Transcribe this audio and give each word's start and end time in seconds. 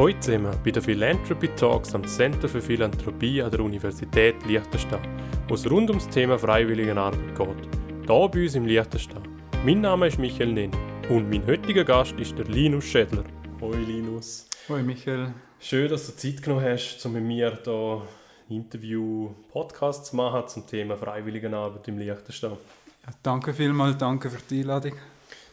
Heute 0.00 0.18
zusammen 0.20 0.58
bei 0.64 0.70
den 0.70 0.82
Philanthropy 0.82 1.48
Talks 1.48 1.94
am 1.94 2.06
Center 2.06 2.48
für 2.48 2.62
Philanthropie 2.62 3.42
an 3.42 3.50
der 3.50 3.60
Universität 3.60 4.34
Liechtenstein, 4.46 5.02
wo 5.46 5.52
es 5.52 5.70
rund 5.70 5.90
ums 5.90 6.08
Thema 6.08 6.38
Freiwilligenarbeit 6.38 7.36
geht. 7.36 7.68
Hier 8.06 8.28
bei 8.32 8.42
uns 8.42 8.54
im 8.54 8.64
Liechtenstein. 8.64 9.22
Mein 9.62 9.82
Name 9.82 10.06
ist 10.06 10.18
Michael 10.18 10.54
Nenn 10.54 10.70
und 11.10 11.28
mein 11.28 11.46
heutiger 11.46 11.84
Gast 11.84 12.18
ist 12.18 12.38
der 12.38 12.46
Linus 12.46 12.84
Schädler. 12.84 13.24
Hoi 13.60 13.76
Linus. 13.76 14.48
Hoi 14.70 14.82
Michael. 14.82 15.34
Schön, 15.58 15.90
dass 15.90 16.06
du 16.06 16.16
Zeit 16.16 16.42
genommen 16.42 16.64
hast, 16.64 17.04
um 17.04 17.12
mit 17.12 17.22
mir 17.24 17.58
hier 17.62 18.02
Interview-Podcast 18.48 20.06
zu 20.06 20.16
machen 20.16 20.48
zum 20.48 20.66
Thema 20.66 20.96
Freiwilligenarbeit 20.96 21.86
im 21.88 21.98
Liechtenstein. 21.98 22.52
Ja, 22.52 23.12
danke 23.22 23.52
vielmals, 23.52 23.98
danke 23.98 24.30
für 24.30 24.40
die 24.48 24.60
Einladung. 24.60 24.94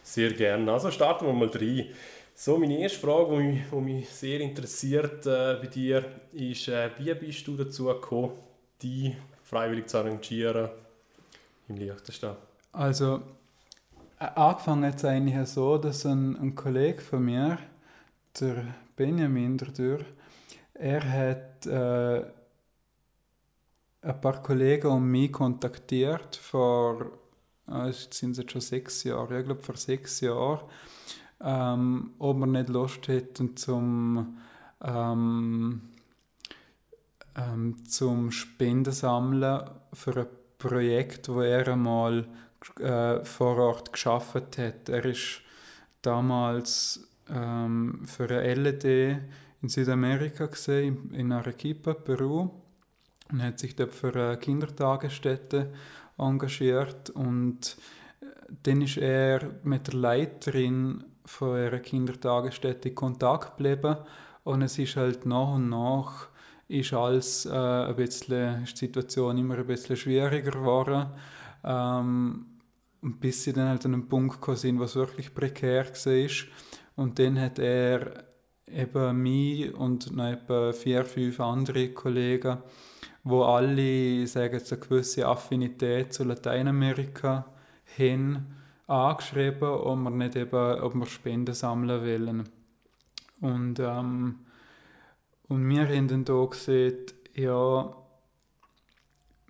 Sehr 0.02 0.30
gerne. 0.32 0.72
Also 0.72 0.90
starten 0.90 1.26
wir 1.26 1.34
mal 1.34 1.50
rein. 1.52 1.84
So, 2.40 2.56
meine 2.56 2.78
erste 2.78 3.00
Frage, 3.00 3.36
die 3.36 3.42
mich, 3.42 3.62
die 3.68 3.80
mich 3.80 4.10
sehr 4.10 4.38
interessiert 4.38 5.26
äh, 5.26 5.56
bei 5.60 5.66
dir, 5.66 6.04
ist, 6.30 6.68
äh, 6.68 6.88
wie 6.96 7.12
bist 7.14 7.44
du 7.48 7.56
dazu 7.56 7.86
gekommen, 7.86 8.30
dich 8.80 9.16
freiwillig 9.42 9.88
zu 9.88 9.98
engagieren 9.98 10.68
im 11.68 11.78
Liechtenstein? 11.78 12.36
Also, 12.70 13.22
äh, 14.20 14.26
angefangen 14.36 14.84
hat 14.84 14.98
es 14.98 15.04
eigentlich 15.04 15.48
so, 15.48 15.78
dass 15.78 16.06
ein, 16.06 16.36
ein 16.36 16.54
Kollege 16.54 17.00
von 17.00 17.24
mir, 17.24 17.58
der 18.38 18.66
Benjamin 18.94 19.58
dadurch, 19.58 20.04
er 20.74 21.12
hat 21.12 21.66
äh, 21.66 22.24
ein 24.02 24.20
paar 24.20 24.40
Kollegen 24.44 24.86
und 24.86 25.10
mich 25.10 25.32
kontaktiert 25.32 26.36
vor, 26.36 27.18
äh, 27.66 27.90
sind 27.90 28.36
jetzt 28.36 28.52
schon 28.52 28.60
sechs 28.60 29.02
Jahre, 29.02 29.40
ich 29.40 29.44
glaube 29.44 29.60
vor 29.60 29.76
sechs 29.76 30.20
Jahren, 30.20 30.60
ähm, 31.40 32.10
ob 32.18 32.38
wir 32.38 32.46
nicht 32.46 32.68
Lust 32.68 33.08
hätten 33.08 33.56
zum, 33.56 34.38
ähm, 34.82 35.82
ähm, 37.36 37.84
zum 37.86 38.30
Spendensammeln 38.30 39.70
für 39.92 40.16
ein 40.16 40.26
Projekt, 40.58 41.28
wo 41.28 41.40
er 41.40 41.68
einmal 41.68 42.26
äh, 42.80 43.24
vor 43.24 43.56
Ort 43.58 43.92
geschaffen 43.92 44.42
hat. 44.56 44.88
Er 44.88 45.04
ist 45.04 45.42
damals 46.02 47.08
ähm, 47.28 48.02
für 48.04 48.28
eine 48.28 48.54
LED 48.54 48.84
in 49.62 49.68
Südamerika 49.68 50.46
gesehen, 50.46 51.12
in 51.12 51.32
Arequipa, 51.32 51.94
Peru, 51.94 52.50
und 53.30 53.42
hat 53.42 53.58
sich 53.58 53.76
dort 53.76 53.94
für 53.94 54.14
eine 54.14 54.38
Kindertagesstätte 54.38 55.72
engagiert 56.16 57.10
und 57.10 57.76
äh, 58.20 58.26
dann 58.62 58.82
ist 58.82 58.96
er 58.96 59.50
mit 59.62 59.86
der 59.88 59.94
Leiterin 59.94 61.04
von 61.28 61.56
einer 61.56 61.78
Kindertagesstätte 61.78 62.88
in 62.88 62.94
Kontakt 62.94 63.56
geblieben 63.56 63.96
und 64.44 64.62
es 64.62 64.78
ist 64.78 64.96
halt 64.96 65.26
nach 65.26 65.54
und 65.54 65.68
nach 65.68 66.28
ist 66.68 66.92
alles 66.92 67.46
äh, 67.46 67.50
ein 67.50 67.96
bisschen, 67.96 68.62
ist 68.62 68.74
die 68.74 68.86
Situation 68.86 69.38
immer 69.38 69.58
ein 69.58 69.66
bisschen 69.66 69.96
schwieriger 69.96 70.50
geworden, 70.50 71.06
ähm, 71.64 72.46
bis 73.00 73.44
sie 73.44 73.52
dann 73.52 73.68
halt 73.68 73.84
an 73.86 73.94
einen 73.94 74.08
Punkt 74.08 74.38
sind, 74.58 74.80
was 74.80 74.96
wirklich 74.96 75.34
prekär 75.34 75.86
war. 75.86 76.30
Und 76.96 77.18
dann 77.18 77.40
hat 77.40 77.58
er 77.58 78.24
eben 78.66 79.22
mich 79.22 79.72
und 79.74 80.14
noch 80.14 80.26
etwa 80.26 80.72
vier, 80.72 81.04
fünf 81.04 81.40
andere 81.40 81.90
Kollegen, 81.90 82.58
wo 83.24 83.44
alle, 83.44 84.26
sagen 84.26 84.60
eine 84.60 84.80
gewisse 84.80 85.26
Affinität 85.26 86.12
zu 86.12 86.24
Lateinamerika 86.24 87.46
haben, 87.98 88.57
angeschrieben, 88.88 89.68
ob 89.68 89.98
wir 89.98 90.10
nicht 90.10 90.36
eben, 90.36 90.80
ob 90.80 90.94
wir 90.94 91.06
Spenden 91.06 91.54
sammeln 91.54 92.02
wollen. 92.02 92.48
Und, 93.40 93.78
ähm, 93.78 94.40
und 95.48 95.68
wir 95.68 95.88
haben 95.88 96.08
dann 96.08 96.24
hier 96.26 96.48
gesehen, 96.48 96.96
ja, 97.34 97.94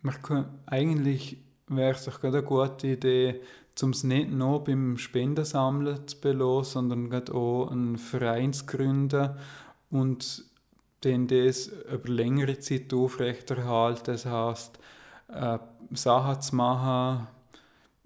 wir 0.03 0.13
können, 0.23 0.61
eigentlich 0.67 1.39
wäre 1.69 1.93
es 1.93 2.05
doch 2.05 2.23
eine 2.23 2.43
gute 2.43 2.89
Idee, 2.89 3.41
um 3.83 3.91
es 3.91 4.05
nicht 4.05 4.31
nur 4.31 4.65
beim 4.65 4.99
Spendensammeln 4.99 6.07
zu 6.07 6.21
belassen, 6.21 6.91
sondern 6.91 7.29
auch 7.31 7.71
einen 7.71 7.97
Verein 7.97 8.53
zu 8.53 8.67
gründen 8.67 9.37
und 9.91 10.45
den 11.05 11.29
das 11.29 11.69
über 11.69 12.09
längere 12.09 12.59
Zeit 12.59 12.93
aufrechterhalten. 12.93 14.03
Das 14.05 14.27
heisst, 14.27 14.79
äh, 15.29 15.59
Sachen 15.93 16.41
zu 16.41 16.57
machen, 16.57 17.29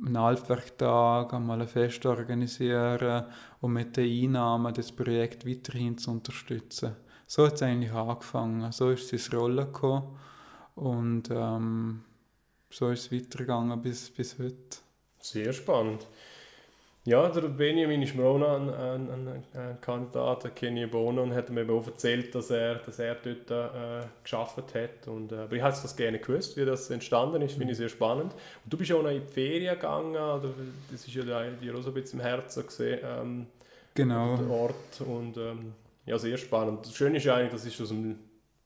einen 0.05 0.17
Altwerktag, 0.17 1.33
einmal 1.33 1.61
ein 1.61 1.69
Fest 1.69 2.05
organisieren 2.07 3.27
und 3.61 3.73
mit 3.73 3.97
den 3.97 4.25
Einnahmen 4.25 4.75
das 4.75 4.93
Projekt 4.93 5.47
weiterhin 5.47 5.97
zu 5.99 6.11
unterstützen. 6.11 6.97
So 7.27 7.47
hat 7.47 7.55
es 7.55 7.63
eigentlich 7.63 7.93
angefangen. 7.93 8.71
So 8.73 8.91
ist 8.91 9.05
es 9.05 9.13
ins 9.13 9.33
Rollen 9.33 9.67
gekommen 9.67 10.19
und 10.75 11.31
ähm, 11.31 12.03
so 12.71 12.91
ist 12.91 13.07
es 13.07 13.13
weitergegangen 13.13 13.81
bis, 13.81 14.11
bis 14.11 14.39
heute. 14.39 14.79
Sehr 15.19 15.53
spannend. 15.53 16.07
Ja, 17.05 17.29
der 17.29 17.49
Benjamin 17.49 18.01
ist 18.03 18.15
mir 18.15 18.25
auch 18.25 18.39
noch 18.39 18.55
ein, 18.55 18.71
ein, 18.71 19.11
ein, 19.11 19.45
ein 19.55 19.81
Kandidat, 19.81 20.45
der 20.45 20.53
Kenny 20.53 20.87
Bono, 20.87 21.25
und 21.25 21.35
hat 21.35 21.51
mir 21.51 21.69
auch 21.69 21.85
erzählt, 21.85 22.33
dass 22.33 22.51
er, 22.51 22.77
dass 22.77 23.01
er 23.01 23.17
dort 23.17 23.51
äh, 23.51 24.07
geschafft 24.23 24.73
hat. 24.73 25.09
Und, 25.09 25.33
äh, 25.33 25.39
aber 25.39 25.57
ich 25.57 25.63
hätte 25.63 25.83
das 25.83 25.97
gerne 25.97 26.21
gewusst, 26.21 26.57
wie 26.57 26.65
das 26.65 26.91
entstanden 26.91 27.43
ist, 27.43 27.59
finde 27.59 27.73
ich 27.73 27.79
sehr 27.79 27.89
spannend. 27.89 28.33
Und 28.33 28.73
du 28.73 28.77
bist 28.77 28.93
auch 28.93 29.03
noch 29.03 29.11
in 29.11 29.27
die 29.27 29.33
Ferien 29.33 29.75
gegangen, 29.75 30.15
oder 30.15 30.51
das 30.93 31.05
ist 31.05 31.13
ja 31.13 31.25
dir 31.25 31.75
auch 31.77 31.83
so 31.83 31.91
ein 31.91 31.95
bisschen 31.95 32.21
im 32.21 32.25
Herzen 32.25 32.65
gesehen, 32.65 33.01
ähm, 33.03 33.47
genau. 33.95 34.37
der 34.37 34.49
Ort. 34.49 35.01
Und 35.01 35.37
ähm, 35.39 35.73
ja, 36.07 36.17
sehr 36.19 36.37
spannend. 36.37 36.87
Das 36.87 36.95
Schöne 36.95 37.17
ist 37.17 37.27
eigentlich, 37.27 37.51
das 37.51 37.67
ist 37.67 37.81
aus 37.81 37.89
dem, 37.89 38.17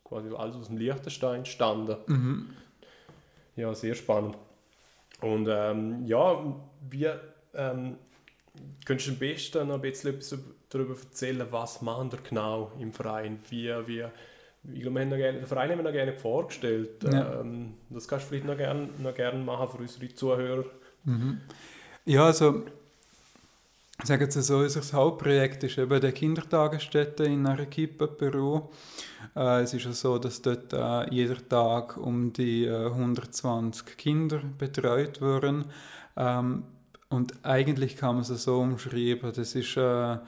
quasi 0.04 0.28
alles 0.36 0.56
aus 0.56 0.66
dem 0.66 0.76
Liechtenstein 0.76 1.36
entstanden. 1.36 1.96
Mhm. 2.06 2.50
Ja, 3.56 3.74
sehr 3.74 3.94
spannend. 3.94 4.36
Und 5.22 5.48
ähm, 5.50 6.04
ja, 6.04 6.54
wir 6.90 7.20
ähm, 7.54 7.96
Könntest 8.84 9.08
du 9.08 9.12
am 9.12 9.18
besten 9.18 9.68
noch 9.68 9.74
ein 9.76 9.80
bisschen 9.80 10.14
etwas 10.14 10.38
darüber 10.68 10.94
erzählen, 10.94 11.46
was 11.50 11.82
machen 11.82 12.12
wir 12.12 12.18
genau 12.20 12.72
im 12.78 12.92
Verein? 12.92 13.38
Wie, 13.50 13.68
wie, 13.86 14.04
ich 14.72 14.82
glaube, 14.82 14.96
wir 14.96 15.02
haben 15.02 15.10
gerne, 15.10 15.38
den 15.38 15.46
Verein 15.46 15.70
haben 15.70 15.78
wir 15.78 15.84
noch 15.84 15.92
gerne 15.92 16.12
vorgestellt. 16.12 17.04
Ja. 17.04 17.40
Ähm, 17.40 17.74
das 17.90 18.06
kannst 18.06 18.26
du 18.26 18.28
vielleicht 18.30 18.46
noch 18.46 18.56
gerne, 18.56 18.88
noch 18.98 19.14
gerne 19.14 19.42
machen 19.42 19.68
für 19.68 19.78
unsere 19.78 20.14
Zuhörer. 20.14 20.64
Mhm. 21.04 21.40
Ja, 22.04 22.26
also 22.26 22.64
sagen 24.04 24.22
jetzt 24.22 24.40
so, 24.42 24.58
unser 24.58 24.92
Hauptprojekt 24.92 25.64
ist 25.64 25.78
eben 25.78 26.00
die 26.00 26.12
Kindertagesstätte 26.12 27.24
in 27.24 27.46
Arequipa, 27.46 28.06
Peru. 28.06 28.68
Äh, 29.34 29.62
es 29.62 29.74
ist 29.74 29.84
ja 29.84 29.92
so, 29.92 30.18
dass 30.18 30.42
dort 30.42 30.72
äh, 30.72 31.12
jeder 31.12 31.48
Tag 31.48 31.96
um 31.96 32.32
die 32.32 32.66
äh, 32.66 32.86
120 32.86 33.96
Kinder 33.96 34.40
betreut 34.58 35.20
werden. 35.20 35.66
Ähm, 36.16 36.64
und 37.08 37.44
eigentlich 37.44 37.96
kann 37.96 38.16
man 38.16 38.22
es 38.22 38.44
so 38.44 38.60
umschreiben, 38.60 39.32
das 39.32 39.54
ist 39.54 39.76
äh, 39.76 40.18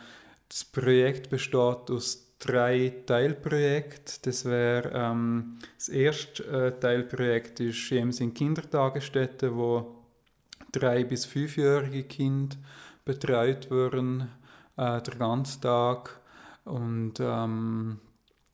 das 0.48 0.64
Projekt 0.64 1.28
besteht 1.28 1.90
aus 1.90 2.28
drei 2.38 3.02
Teilprojekten. 3.06 4.14
Das 4.22 4.44
wäre 4.44 4.90
ähm, 4.94 5.58
das 5.76 5.88
erste 5.88 6.44
äh, 6.44 6.80
Teilprojekt 6.80 7.60
ist 7.60 7.90
eben 7.92 8.12
sind 8.12 8.34
Kindertagesstätten, 8.34 9.54
wo 9.56 9.96
drei 10.72 11.04
bis 11.04 11.26
fünfjährige 11.26 12.04
Kinder 12.04 12.56
betreut 13.04 13.70
werden, 13.70 14.28
äh, 14.76 15.02
den 15.02 15.18
ganzen 15.18 15.60
Tag 15.62 16.20
und 16.64 17.14
ähm, 17.20 17.98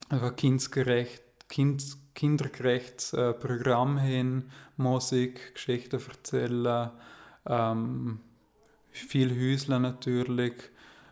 einfach 0.08 0.36
kindgerecht, 0.36 1.22
kind, 1.48 1.82
kindergerechtes 2.14 3.12
äh, 3.12 3.32
Programm 3.32 3.98
hin, 3.98 4.50
Musik, 4.76 5.54
Geschichten 5.54 6.00
erzählen, 6.08 6.90
ähm, 7.46 8.20
viel 8.90 9.30
Häusler 9.30 9.78
natürlich, 9.78 10.54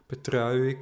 Betreuung. 0.08 0.76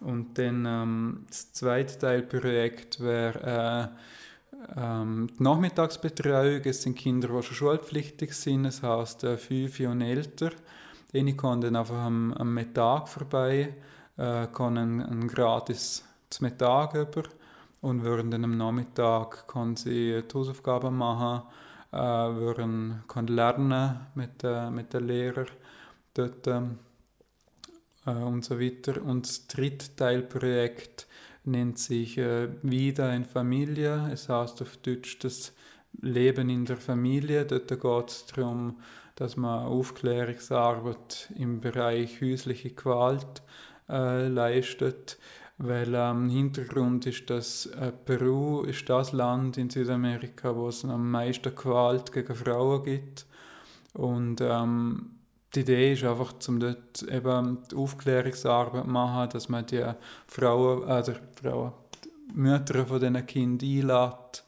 Und 0.00 0.36
dann 0.38 0.66
ähm, 0.66 1.24
das 1.28 1.52
zweite 1.52 1.98
Teilprojekt 1.98 3.00
wäre 3.00 3.92
äh, 3.94 4.80
ähm, 4.80 5.28
die 5.38 5.42
Nachmittagsbetreuung. 5.42 6.62
Es 6.64 6.82
sind 6.82 6.96
Kinder, 6.96 7.28
die 7.28 7.42
schon 7.42 7.56
schulpflichtig 7.56 8.34
sind, 8.34 8.64
das 8.64 8.82
heisst 8.82 9.24
äh, 9.24 9.36
fünf 9.36 9.78
und 9.80 10.00
älter. 10.00 10.50
Die 11.12 11.36
kommen 11.36 11.60
dann 11.60 11.76
einfach 11.76 11.98
am, 11.98 12.32
am 12.32 12.54
Mittag 12.54 13.08
vorbei, 13.08 13.74
äh, 14.16 14.46
können 14.48 15.02
ein 15.02 15.28
gratis 15.28 16.04
Mittag 16.40 16.94
über 16.94 17.24
und 17.82 18.02
würden 18.02 18.30
dann 18.30 18.44
am 18.44 18.56
Nachmittag 18.56 19.46
können 19.46 19.76
sie 19.76 20.22
die 20.22 20.34
Hausaufgaben 20.34 20.96
machen 20.96 21.42
äh, 21.92 21.96
würden 21.96 23.02
kann 23.06 23.26
lernen 23.26 24.00
mit, 24.14 24.42
äh, 24.42 24.70
mit 24.70 24.92
den 24.94 25.06
Lehrern 25.06 25.46
dort 26.14 26.46
ähm, 26.46 26.78
äh, 28.06 28.10
und 28.10 28.44
so 28.44 28.58
weiter. 28.58 29.02
Und 29.02 29.26
das 29.26 29.46
dritte 29.46 29.94
Teilprojekt 29.96 31.06
nennt 31.44 31.78
sich 31.78 32.18
äh, 32.18 32.48
Wieder 32.62 33.14
in 33.14 33.24
Familie. 33.24 34.10
Es 34.12 34.28
heißt 34.28 34.62
auf 34.62 34.76
Deutsch 34.78 35.18
das 35.18 35.52
Leben 36.00 36.48
in 36.48 36.64
der 36.64 36.76
Familie. 36.76 37.44
Dort 37.44 37.68
geht 37.68 38.08
es 38.08 38.26
darum, 38.26 38.78
dass 39.16 39.36
man 39.36 39.66
Aufklärungsarbeit 39.66 41.32
im 41.36 41.60
Bereich 41.60 42.20
häusliche 42.20 42.70
Gewalt 42.70 43.42
äh, 43.88 44.28
leistet. 44.28 45.18
Weil 45.58 45.94
ähm, 45.94 46.28
Hintergrund 46.28 47.06
ist, 47.06 47.28
dass 47.30 47.66
äh, 47.66 47.92
Peru 47.92 48.62
ist 48.62 48.88
das 48.88 49.12
Land 49.12 49.58
in 49.58 49.70
Südamerika, 49.70 50.54
wo 50.56 50.68
es 50.68 50.84
am 50.84 51.10
meisten 51.10 51.54
Gewalt 51.54 52.12
gegen 52.12 52.34
Frauen 52.34 52.82
gibt. 52.82 53.26
Und 53.94 54.40
ähm, 54.40 55.18
die 55.54 55.60
Idee 55.60 55.92
ist 55.92 56.04
einfach, 56.04 56.34
um 56.48 56.58
dort 56.58 57.02
eben 57.02 57.58
die 57.70 57.76
Aufklärungsarbeit 57.76 58.84
zu 58.84 58.90
machen, 58.90 59.30
dass 59.30 59.48
man 59.48 59.66
die 59.66 59.84
Frauen, 60.26 60.84
also 60.88 61.12
Frauen, 61.40 61.72
die 62.04 62.38
Mütter 62.38 62.86
von 62.86 63.00
diesen 63.00 63.26
Kindern 63.26 63.68
einlädt, 63.90 64.44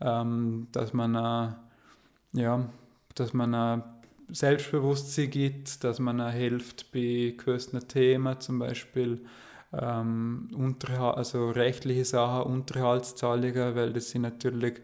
ähm, 0.00 0.68
dass 0.72 0.92
man, 0.92 1.14
äh, 1.14 2.40
ja, 2.40 2.68
dass 3.14 3.32
man 3.34 3.54
äh, 3.54 3.82
Selbstbewusstsein 4.28 5.30
gibt, 5.30 5.84
dass 5.84 5.98
man 5.98 6.20
äh, 6.20 6.30
hilft 6.32 6.90
bei 6.90 7.34
gewissen 7.36 7.86
Themen, 7.86 8.40
zum 8.40 8.58
Beispiel 8.58 9.24
ähm, 9.72 10.76
also 10.88 11.50
rechtliche 11.50 12.04
Sachen, 12.04 12.52
Unterhaltszahlungen, 12.52 13.74
weil 13.74 13.92
das 13.92 14.10
sind 14.10 14.22
natürlich 14.22 14.80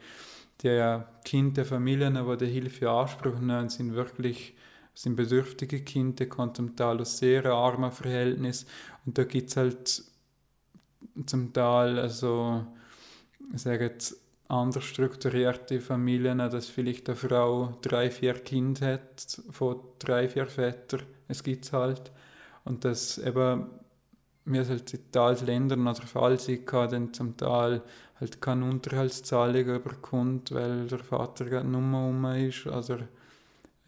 die 0.63 1.01
Kinder 1.25 1.55
der 1.55 1.65
Familien, 1.65 2.15
die 2.15 2.37
die 2.37 2.53
Hilfe 2.53 2.91
Anspruch 2.91 3.39
nehmen, 3.41 3.69
sind 3.69 3.95
wirklich 3.95 4.55
sind 4.95 5.17
bedürftige 5.17 5.81
Kinder, 5.81 6.27
kommen 6.27 6.55
zum 6.55 6.77
Teil 6.77 7.01
aus 7.01 7.17
sehr 7.17 7.47
armen 7.47 7.91
Verhältnissen 7.91 8.67
und 9.07 9.17
da 9.17 9.25
gibt 9.25 9.49
es 9.49 9.57
halt 9.57 10.03
zum 11.27 11.53
Teil, 11.53 11.99
also 11.99 12.67
ich 13.55 13.63
sage 13.63 13.85
jetzt, 13.85 14.17
anders 14.49 14.85
strukturierte 14.85 15.81
Familien, 15.81 16.39
dass 16.39 16.69
vielleicht 16.69 17.09
eine 17.09 17.17
Frau 17.17 17.79
drei, 17.81 18.11
vier 18.11 18.35
Kinder 18.35 18.95
hat, 18.95 19.41
von 19.51 19.81
drei, 19.99 20.29
vier 20.29 20.47
Vätern, 20.47 21.03
es 21.29 21.43
gibt 21.43 21.65
es 21.65 21.73
halt. 21.73 22.13
Und 22.65 22.85
dass 22.85 23.19
eben 23.19 23.67
wir 24.45 24.69
halt 24.69 24.93
in 24.95 25.13
Teils 25.13 25.43
Ländern 25.43 25.87
oder 25.87 26.03
Fall 26.03 26.39
dann 26.89 27.13
zum 27.13 27.37
Teil 27.37 27.83
halt 28.21 28.41
keine 28.41 28.65
Unterhaltszahlung 28.65 29.67
überkommt, 29.77 30.53
weil 30.53 30.87
der 30.87 30.99
Vater 30.99 31.45
gerade 31.45 31.69
nur 31.69 32.09
um 32.09 32.25
ist, 32.25 32.67
also 32.67 32.99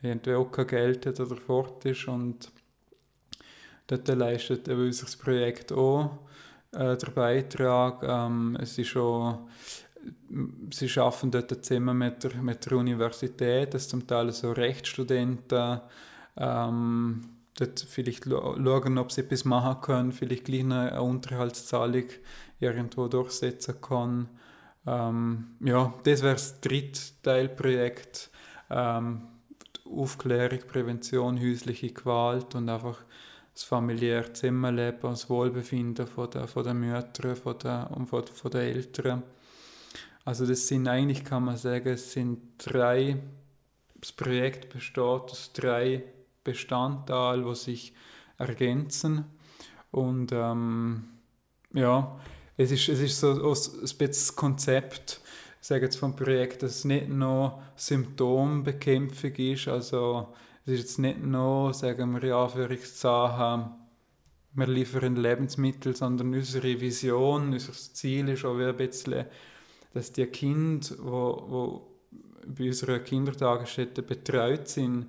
irgendwie 0.02 0.34
auch 0.34 0.50
kein 0.50 0.66
Geld 0.66 1.06
hat 1.06 1.20
oder 1.20 1.36
fort 1.36 1.84
ist 1.84 2.06
und 2.08 2.50
dort 3.86 4.08
leistet 4.08 4.68
eben 4.68 4.86
unser 4.86 5.06
Projekt 5.18 5.72
auch 5.72 6.18
äh, 6.72 6.96
den 6.96 7.14
Beitrag. 7.14 8.02
Ähm, 8.02 8.58
es 8.60 8.78
ist 8.78 8.88
schon 8.88 9.48
sie 10.72 11.00
arbeiten 11.00 11.30
dort 11.30 11.64
zusammen 11.64 11.98
mit 11.98 12.22
der, 12.24 12.34
mit 12.36 12.64
der 12.66 12.78
Universität, 12.78 13.74
dass 13.74 13.88
zum 13.88 14.06
Teil 14.06 14.32
so 14.32 14.52
Rechtsstudenten 14.52 15.80
ähm, 16.36 17.33
dort 17.58 17.80
vielleicht 17.80 18.24
schauen, 18.24 18.98
ob 18.98 19.12
sie 19.12 19.22
etwas 19.22 19.44
machen 19.44 19.80
können, 19.80 20.12
vielleicht 20.12 20.46
gleich 20.46 20.60
eine 20.60 21.02
Unterhaltszahlung 21.02 22.04
irgendwo 22.60 23.08
durchsetzen 23.08 23.80
können. 23.80 24.28
Ähm, 24.86 25.56
ja, 25.60 25.94
das 26.04 26.22
wäre 26.22 26.34
das 26.34 26.60
dritte 26.60 27.00
Teilprojekt. 27.22 28.30
Ähm, 28.70 29.28
Aufklärung, 29.84 30.60
Prävention, 30.66 31.40
häusliche 31.40 31.92
Gewalt 31.92 32.54
und 32.54 32.68
einfach 32.68 33.04
das 33.52 33.62
familiäre 33.62 34.32
Zusammenleben, 34.32 34.98
das 35.02 35.30
Wohlbefinden 35.30 36.06
von 36.06 36.30
der, 36.30 36.48
von 36.48 36.64
der 36.64 36.74
Mütter 36.74 37.36
von 37.36 37.58
der, 37.58 37.90
und 37.94 38.06
von, 38.06 38.24
von 38.26 38.50
der 38.50 38.62
Eltern. 38.62 39.22
Also 40.24 40.46
das 40.46 40.66
sind 40.66 40.88
eigentlich, 40.88 41.24
kann 41.24 41.44
man 41.44 41.56
sagen, 41.56 41.88
es 41.88 42.12
sind 42.12 42.40
drei, 42.58 43.18
das 44.00 44.10
Projekt 44.12 44.70
besteht 44.70 44.98
aus 45.02 45.52
drei 45.52 46.02
Bestandteilen, 46.44 47.46
die 47.46 47.54
sich 47.54 47.94
ergänzen. 48.38 49.24
Und 49.90 50.32
ähm, 50.32 51.04
ja, 51.72 52.18
es 52.56 52.70
ist, 52.70 52.88
es 52.88 53.00
ist 53.00 53.20
so 53.20 53.32
ein 53.32 54.36
Konzept, 54.36 55.20
ich 55.60 55.68
sage 55.68 55.86
jetzt 55.86 55.96
vom 55.96 56.14
Projekt, 56.14 56.62
dass 56.62 56.76
es 56.76 56.84
nicht 56.84 57.08
nur 57.08 57.62
Symptombekämpfung 57.74 59.32
ist, 59.32 59.66
also 59.68 60.34
es 60.66 60.74
ist 60.74 60.80
jetzt 60.80 60.98
nicht 60.98 61.22
nur, 61.22 61.72
sagen 61.72 62.12
wir 62.12 62.22
in 62.22 62.32
Anführungszeichen, 62.32 63.70
wir 64.56 64.66
liefern 64.66 65.16
Lebensmittel, 65.16 65.96
sondern 65.96 66.32
unsere 66.32 66.80
Vision, 66.80 67.52
unser 67.52 67.72
Ziel 67.72 68.28
ist 68.28 68.44
auch 68.44 68.58
ein 68.58 68.76
bisschen 68.76 69.24
dass 69.94 70.12
die 70.12 70.26
Kinder, 70.26 70.88
wo, 70.98 71.44
wo 71.48 71.86
bei 72.46 72.66
unserer 72.66 72.98
Kindertagesstätte 72.98 74.02
betreut 74.02 74.68
sind, 74.68 75.06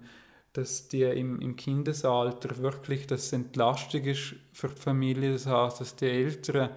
dass 0.57 0.87
die 0.87 1.03
im, 1.03 1.39
im 1.41 1.55
Kindesalter 1.55 2.57
wirklich, 2.57 3.07
dass 3.07 3.27
es 3.27 3.33
Entlastung 3.33 4.03
ist 4.03 4.35
für 4.53 4.69
die 4.69 4.81
Familie. 4.81 5.33
Das 5.33 5.45
heißt, 5.45 5.81
dass 5.81 5.95
die 5.95 6.05
Eltern, 6.05 6.69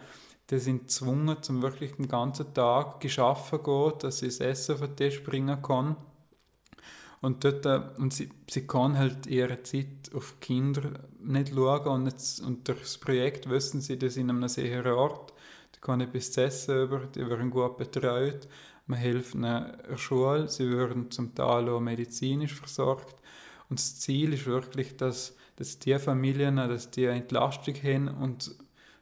die 0.50 0.58
sind 0.58 0.82
gezwungen, 0.82 1.42
zum 1.42 1.62
wirklich 1.62 1.96
den 1.96 2.08
ganzen 2.08 2.52
Tag 2.54 3.00
geschaffen 3.00 3.62
gehen, 3.62 3.92
dass 4.00 4.18
sie 4.18 4.26
das 4.26 4.40
Essen 4.40 4.74
auf 4.74 4.80
den 4.80 4.96
Tisch 4.96 5.22
bringen 5.22 5.62
können. 5.62 5.96
Und, 7.20 7.44
dort, 7.44 7.66
äh, 7.66 7.80
und 7.98 8.12
sie, 8.12 8.30
sie 8.48 8.66
kann 8.66 8.96
halt 8.96 9.26
ihre 9.26 9.62
Zeit 9.64 10.10
auf 10.14 10.38
Kinder 10.40 10.82
nicht 11.20 11.52
schauen 11.52 11.88
und, 11.88 12.06
jetzt, 12.06 12.40
und 12.40 12.68
durch 12.68 12.80
das 12.80 12.98
Projekt 12.98 13.50
wissen 13.50 13.80
sie, 13.80 13.98
dass 13.98 14.14
sie 14.14 14.20
in 14.20 14.30
einem 14.30 14.46
sicheren 14.48 14.92
Ort 14.92 15.32
die 15.78 15.80
kann 15.80 16.00
etwas 16.00 16.32
zu 16.32 16.42
essen 16.42 16.82
über, 16.82 17.06
die 17.06 17.28
werden 17.28 17.50
gut 17.50 17.76
betreut. 17.76 18.48
Man 18.86 18.98
hilft 18.98 19.34
ihnen 19.34 19.66
in 19.66 19.90
der 19.90 19.96
Schule, 19.96 20.48
sie 20.48 20.70
werden 20.70 21.10
zum 21.10 21.34
Teil 21.34 21.68
auch 21.68 21.80
medizinisch 21.80 22.54
versorgt. 22.54 23.14
Und 23.68 23.78
das 23.78 24.00
Ziel 24.00 24.32
ist 24.32 24.46
wirklich, 24.46 24.96
dass, 24.96 25.36
dass 25.56 25.78
die 25.78 25.98
Familien, 25.98 26.56
dass 26.56 26.90
die 26.90 27.04
Entlastung 27.04 27.74
haben 27.74 28.08
und 28.08 28.54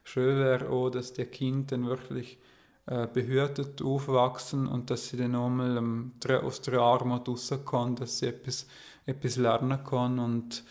schön 0.03 0.37
wäre 0.39 0.69
auch, 0.69 0.89
dass 0.89 1.13
die 1.13 1.25
Kinder 1.25 1.77
dann 1.77 1.87
wirklich 1.87 2.37
äh, 2.85 3.07
behütet 3.07 3.81
aufwachsen 3.81 4.67
und 4.67 4.89
dass 4.89 5.09
sie 5.09 5.17
dann 5.17 5.31
nochmal 5.31 5.77
ähm, 5.77 6.13
aus 6.43 6.61
der 6.61 6.79
Armut 6.79 7.27
rauskommen, 7.27 7.95
dass 7.95 8.19
sie 8.19 8.27
etwas, 8.27 8.67
etwas 9.05 9.37
lernen 9.37 9.83
können 9.83 10.19
und, 10.19 10.63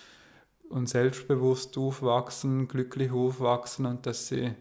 und 0.68 0.88
selbstbewusst 0.88 1.76
aufwachsen, 1.78 2.68
glücklich 2.68 3.12
aufwachsen 3.12 3.86
und 3.86 4.06
dass 4.06 4.28
sie 4.28 4.54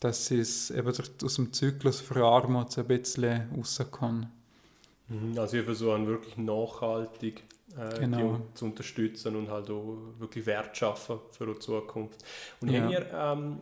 dass 0.00 0.26
sie 0.26 0.40
es 0.40 0.70
eben 0.70 0.92
aus 1.24 1.34
dem 1.36 1.52
Zyklus 1.52 2.00
für 2.00 2.24
Armut 2.24 2.76
ein 2.76 2.86
bisschen 2.86 3.48
rauskommen. 3.56 4.30
Mhm, 5.08 5.38
also 5.38 5.54
wir 5.54 5.64
versuchen 5.64 6.06
wirklich 6.06 6.36
nachhaltig 6.36 7.44
äh, 7.78 8.00
genau. 8.00 8.38
die 8.38 8.54
zu 8.54 8.64
unterstützen 8.66 9.36
und 9.36 9.50
halt 9.50 9.70
auch 9.70 9.98
wirklich 10.18 10.46
Wert 10.46 10.76
schaffen 10.76 11.18
für 11.30 11.46
die 11.46 11.58
Zukunft. 11.58 12.24
Und 12.60 12.70
ja. 12.70 12.80
haben 12.80 12.90
ihr 12.90 13.06
ähm, 13.12 13.58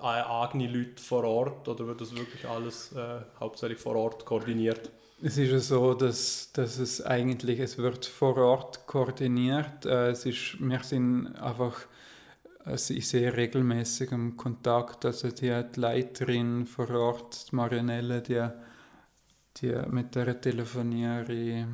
äh, 0.00 0.02
eigene 0.02 0.68
Leute 0.68 1.02
vor 1.02 1.24
Ort 1.24 1.68
oder 1.68 1.86
wird 1.86 2.00
das 2.00 2.14
wirklich 2.14 2.46
alles 2.46 2.92
äh, 2.92 3.20
hauptsächlich 3.40 3.78
vor 3.78 3.96
Ort 3.96 4.24
koordiniert? 4.24 4.90
Es 5.20 5.36
ist 5.36 5.50
ja 5.50 5.58
so, 5.58 5.94
dass, 5.94 6.52
dass 6.52 6.78
es 6.78 7.04
eigentlich, 7.04 7.58
es 7.58 7.76
wird 7.76 8.06
vor 8.06 8.36
Ort 8.36 8.86
koordiniert. 8.86 9.84
Äh, 9.84 10.10
es 10.10 10.24
ist, 10.26 10.56
wir 10.60 10.82
sind 10.82 11.34
einfach 11.36 11.86
also 12.68 12.92
ich 12.92 13.08
sehe 13.08 13.34
regelmäßig 13.34 14.12
im 14.12 14.36
Kontakt, 14.36 15.06
also 15.06 15.30
die, 15.30 15.62
die 15.74 15.80
Leiterin 15.80 16.66
vor 16.66 16.90
Ort, 16.90 17.50
Marianelle, 17.52 18.20
die, 18.20 18.46
die, 19.56 19.74
mit 19.90 20.14
der 20.14 20.38
telefoniere 20.38 21.66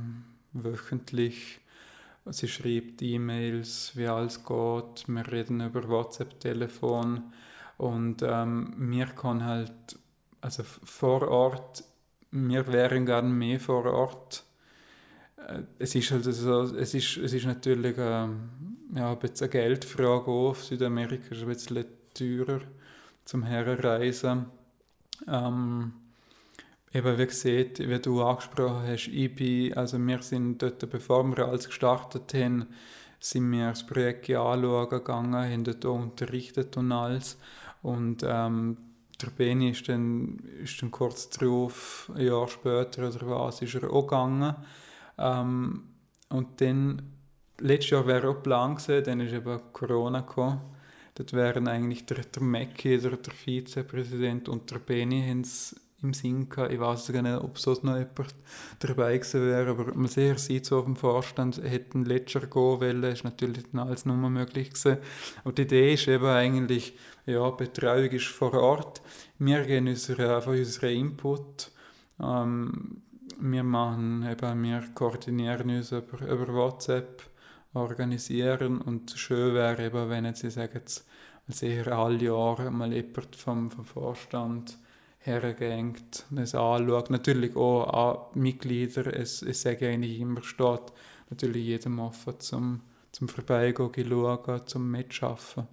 wöchentlich. 0.54 1.60
Sie 2.26 2.48
schreibt 2.48 3.02
E-Mails, 3.02 3.92
wie 3.94 4.06
alles 4.06 4.44
geht. 4.44 5.06
Wir 5.06 5.30
reden 5.30 5.60
über 5.60 5.86
WhatsApp-Telefon. 5.88 7.22
Und 7.76 8.22
ähm, 8.22 8.72
mir 8.78 9.06
kann 9.06 9.44
halt, 9.44 9.98
also 10.40 10.62
vor 10.62 11.28
Ort, 11.28 11.84
wir 12.30 12.66
wären 12.72 13.04
gerne 13.04 13.28
mehr 13.28 13.60
vor 13.60 13.84
Ort. 13.84 14.44
Äh, 15.36 15.62
es 15.78 15.94
ist 15.94 16.10
halt 16.12 16.24
so, 16.24 16.62
es 16.62 16.94
ist, 16.94 17.16
es 17.18 17.32
ist 17.32 17.46
natürlich 17.46 17.96
ähm, 17.98 18.50
ja, 18.94 19.12
ein 19.12 19.18
bisschen 19.18 19.50
eine 19.50 19.50
Geldfrage 19.50 20.30
auch. 20.30 20.54
Südamerika 20.54 21.34
ist 21.34 21.42
ein 21.42 21.48
bisschen 21.48 21.84
teurer 22.14 22.60
zum 23.24 23.42
Herreisen. 23.42 24.46
Ähm, 25.28 25.92
eben 26.94 27.18
wie 27.18 27.26
gesagt, 27.26 27.80
wie 27.80 27.98
du 27.98 28.22
angesprochen 28.22 28.86
hast, 28.86 29.08
ich 29.08 29.34
bin, 29.34 29.74
also 29.74 29.98
wir 29.98 30.22
sind 30.22 30.62
dort, 30.62 30.88
bevor 30.88 31.24
wir 31.24 31.46
alles 31.46 31.66
gestartet 31.66 32.32
haben, 32.34 32.66
sind 33.18 33.50
wir 33.50 33.70
das 33.70 33.84
Projekt 33.84 34.30
anschauen 34.30 34.88
gegangen, 34.88 35.34
haben 35.34 35.64
dort 35.64 35.84
unterrichtet 35.84 36.76
und 36.76 36.92
alles. 36.92 37.38
Und 37.82 38.24
ähm, 38.26 38.76
der 39.20 39.30
Beni 39.30 39.70
ist 39.70 39.88
dann, 39.88 40.38
ist 40.62 40.80
dann 40.82 40.90
kurz 40.90 41.28
darauf, 41.30 42.10
ein 42.14 42.26
Jahr 42.26 42.48
später 42.48 43.08
oder 43.08 43.28
was, 43.28 43.62
ist 43.62 43.74
er 43.74 43.90
auch 43.90 44.02
gegangen. 44.02 44.54
Ähm, 45.18 45.82
und 46.28 46.60
dann 46.60 47.02
letztes 47.60 47.90
Jahr 47.90 48.06
wäre 48.06 48.28
auch 48.28 48.42
Plan 48.42 48.76
gewesen, 48.76 49.04
dann 49.04 49.20
ist 49.20 49.32
eben 49.32 49.60
Corona 49.72 50.20
gekommen. 50.20 50.60
Dort 51.14 51.32
wären 51.32 51.68
eigentlich 51.68 52.06
der, 52.06 52.18
der 52.18 52.42
Mackie, 52.42 52.98
der, 52.98 53.16
der 53.16 53.32
Vizepräsident 53.32 54.48
und 54.48 54.70
der 54.70 54.78
Beni 54.78 55.22
im 56.04 56.14
Sinn 56.14 56.48
gehabt. 56.48 56.72
Ich 56.72 56.78
weiß 56.78 57.12
gar 57.12 57.22
nicht, 57.22 57.42
ob 57.42 57.58
sonst 57.58 57.82
noch 57.82 57.96
jemand 57.96 58.34
dabei 58.78 59.18
gewesen 59.18 59.42
wäre, 59.42 59.70
aber 59.70 59.94
man 59.94 60.06
sehr 60.06 60.38
sieht 60.38 60.66
so 60.66 60.78
auf 60.78 60.84
dem 60.84 60.96
Vorstand, 60.96 61.60
hätten 61.62 62.04
letzter 62.04 62.40
gehen 62.40 62.52
wollen, 62.54 63.02
ist 63.02 63.24
natürlich 63.24 63.72
nicht 63.72 63.74
alles 63.74 64.04
nur 64.04 64.16
möglich 64.16 64.70
gewesen. 64.70 64.98
Und 65.42 65.58
die 65.58 65.62
Idee 65.62 65.94
ist 65.94 66.06
eben 66.06 66.26
eigentlich, 66.26 66.96
ja, 67.26 67.50
Betreuung 67.50 68.10
ist 68.10 68.26
vor 68.26 68.54
Ort. 68.54 69.02
Wir 69.38 69.62
geben 69.62 69.88
unsere, 69.88 70.36
einfach 70.36 70.52
unseren 70.52 70.90
Input. 70.90 71.70
Ähm, 72.22 73.02
wir 73.40 73.64
machen 73.64 74.28
eben, 74.30 74.62
wir 74.62 74.84
koordinieren 74.94 75.70
uns 75.70 75.90
über, 75.90 76.20
über 76.20 76.52
WhatsApp, 76.54 77.22
organisieren 77.72 78.80
und 78.80 79.10
schön 79.10 79.54
wäre 79.54 79.86
eben, 79.86 80.08
wenn 80.08 80.24
jetzt, 80.24 80.44
ich 80.44 80.54
sage 80.54 80.74
jetzt, 80.74 81.04
sehr 81.48 81.88
alle 81.88 82.24
Jahre 82.24 82.70
mal 82.70 82.92
jemand 82.92 83.36
vom, 83.36 83.70
vom 83.70 83.84
Vorstand 83.84 84.78
hergeht, 85.24 86.26
es 86.36 86.54
anschaut. 86.54 87.10
Natürlich 87.10 87.56
auch 87.56 88.32
an 88.34 88.40
Mitglieder, 88.40 89.06
es, 89.14 89.42
es 89.42 89.62
sage 89.62 89.88
eigentlich 89.88 90.20
immer, 90.20 90.42
steht 90.42 90.92
natürlich 91.30 91.64
jedem 91.64 91.98
offen 91.98 92.38
zum, 92.40 92.80
zum 93.10 93.28
Vorbeigehen, 93.28 94.08
schauen, 94.08 94.66
zum 94.66 94.90
Mitschaffen. 94.90 95.66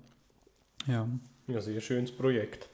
Ja. 0.87 1.07
ja, 1.47 1.61
sehr 1.61 1.81
schönes 1.81 2.11
Projekt. 2.11 2.69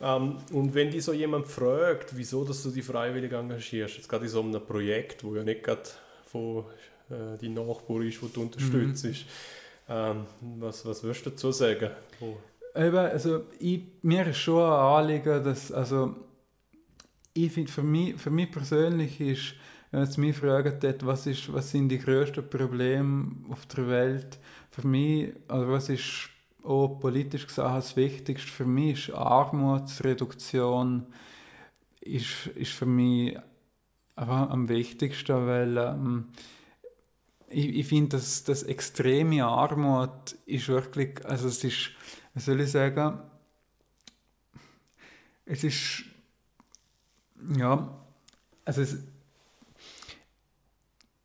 Ähm, 0.00 0.38
und 0.52 0.74
wenn 0.74 0.90
dich 0.90 1.04
so 1.04 1.12
jemand 1.12 1.46
fragt, 1.46 2.16
wieso 2.16 2.44
dass 2.44 2.62
du 2.62 2.70
dich 2.70 2.84
freiwillig 2.84 3.32
engagierst, 3.32 3.96
jetzt 3.96 4.08
gerade 4.08 4.24
in 4.24 4.30
so 4.30 4.40
einem 4.40 4.64
Projekt, 4.64 5.22
wo 5.22 5.36
ja 5.36 5.44
nicht 5.44 5.62
gerade 5.62 5.82
von 6.24 6.64
äh, 7.10 7.36
dein 7.40 7.54
Nachbar 7.54 8.00
ist, 8.00 8.22
wo 8.22 8.26
du 8.28 8.42
unterstützt, 8.42 9.04
mhm. 9.04 9.14
ähm, 9.88 10.26
was, 10.58 10.86
was 10.86 11.02
wirst 11.04 11.26
du 11.26 11.30
dazu 11.30 11.52
sagen? 11.52 11.90
Wo 12.18 12.38
Eben, 12.74 12.96
also 12.96 13.46
ich, 13.58 13.82
mir 14.02 14.26
ist 14.28 14.38
schon 14.38 14.62
ein 14.62 14.72
Anliegen, 14.72 15.42
dass, 15.42 15.72
also 15.72 16.14
ich 17.34 17.52
finde, 17.52 17.70
für 17.70 17.82
mich, 17.82 18.20
für 18.20 18.30
mich 18.30 18.50
persönlich 18.50 19.20
ist, 19.20 19.54
wenn 19.90 20.02
man 20.02 20.10
mich 20.18 20.36
fragt, 20.36 21.04
was, 21.04 21.26
ist, 21.26 21.52
was 21.52 21.70
sind 21.70 21.88
die 21.88 21.98
grössten 21.98 22.48
Probleme 22.48 23.32
auf 23.50 23.66
der 23.66 23.88
Welt, 23.88 24.38
für 24.70 24.86
mich, 24.86 25.32
also 25.48 25.68
was 25.68 25.88
ist 25.88 26.30
auch 26.62 27.00
politisch 27.00 27.46
gesagt 27.46 27.76
das 27.76 27.96
Wichtigste? 27.96 28.48
Für 28.48 28.66
mich, 28.66 29.08
ist 29.08 29.14
Armutsreduktion, 29.14 31.06
ist, 32.00 32.46
ist 32.54 32.72
für 32.72 32.86
mich 32.86 33.36
einfach 34.14 34.50
am 34.50 34.68
wichtigsten, 34.68 35.46
weil 35.46 35.76
ähm, 35.76 36.28
ich, 37.48 37.68
ich 37.78 37.86
finde, 37.86 38.16
dass 38.16 38.44
das 38.44 38.62
extreme 38.62 39.44
Armut 39.44 40.36
ist 40.46 40.68
wirklich, 40.68 41.24
also 41.24 41.48
es 41.48 41.64
ist 41.64 41.90
was 42.34 42.44
soll 42.44 42.60
ich 42.60 42.70
sagen, 42.70 43.18
es 45.44 45.64
ist, 45.64 46.04
ja, 47.56 47.88
also 48.64 48.82
es, 48.82 48.98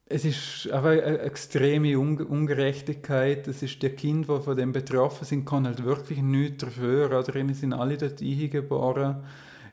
es 0.08 0.26
ist 0.26 0.72
einfach 0.72 0.92
eine 0.92 1.20
extreme 1.20 1.98
Ungerechtigkeit. 2.00 3.48
Es 3.48 3.64
ist 3.64 3.82
der 3.84 3.96
Kind, 3.96 4.30
die 4.30 4.40
von 4.40 4.56
dem 4.56 4.72
betroffen 4.72 5.26
sind, 5.26 5.46
kann 5.46 5.66
halt 5.66 5.84
wirklich 5.84 6.22
nichts 6.22 6.64
dafür. 6.64 7.08
Oder 7.08 7.54
sind 7.54 7.74
alle 7.74 7.98
dort 7.98 8.22
eingeboren 8.22 9.24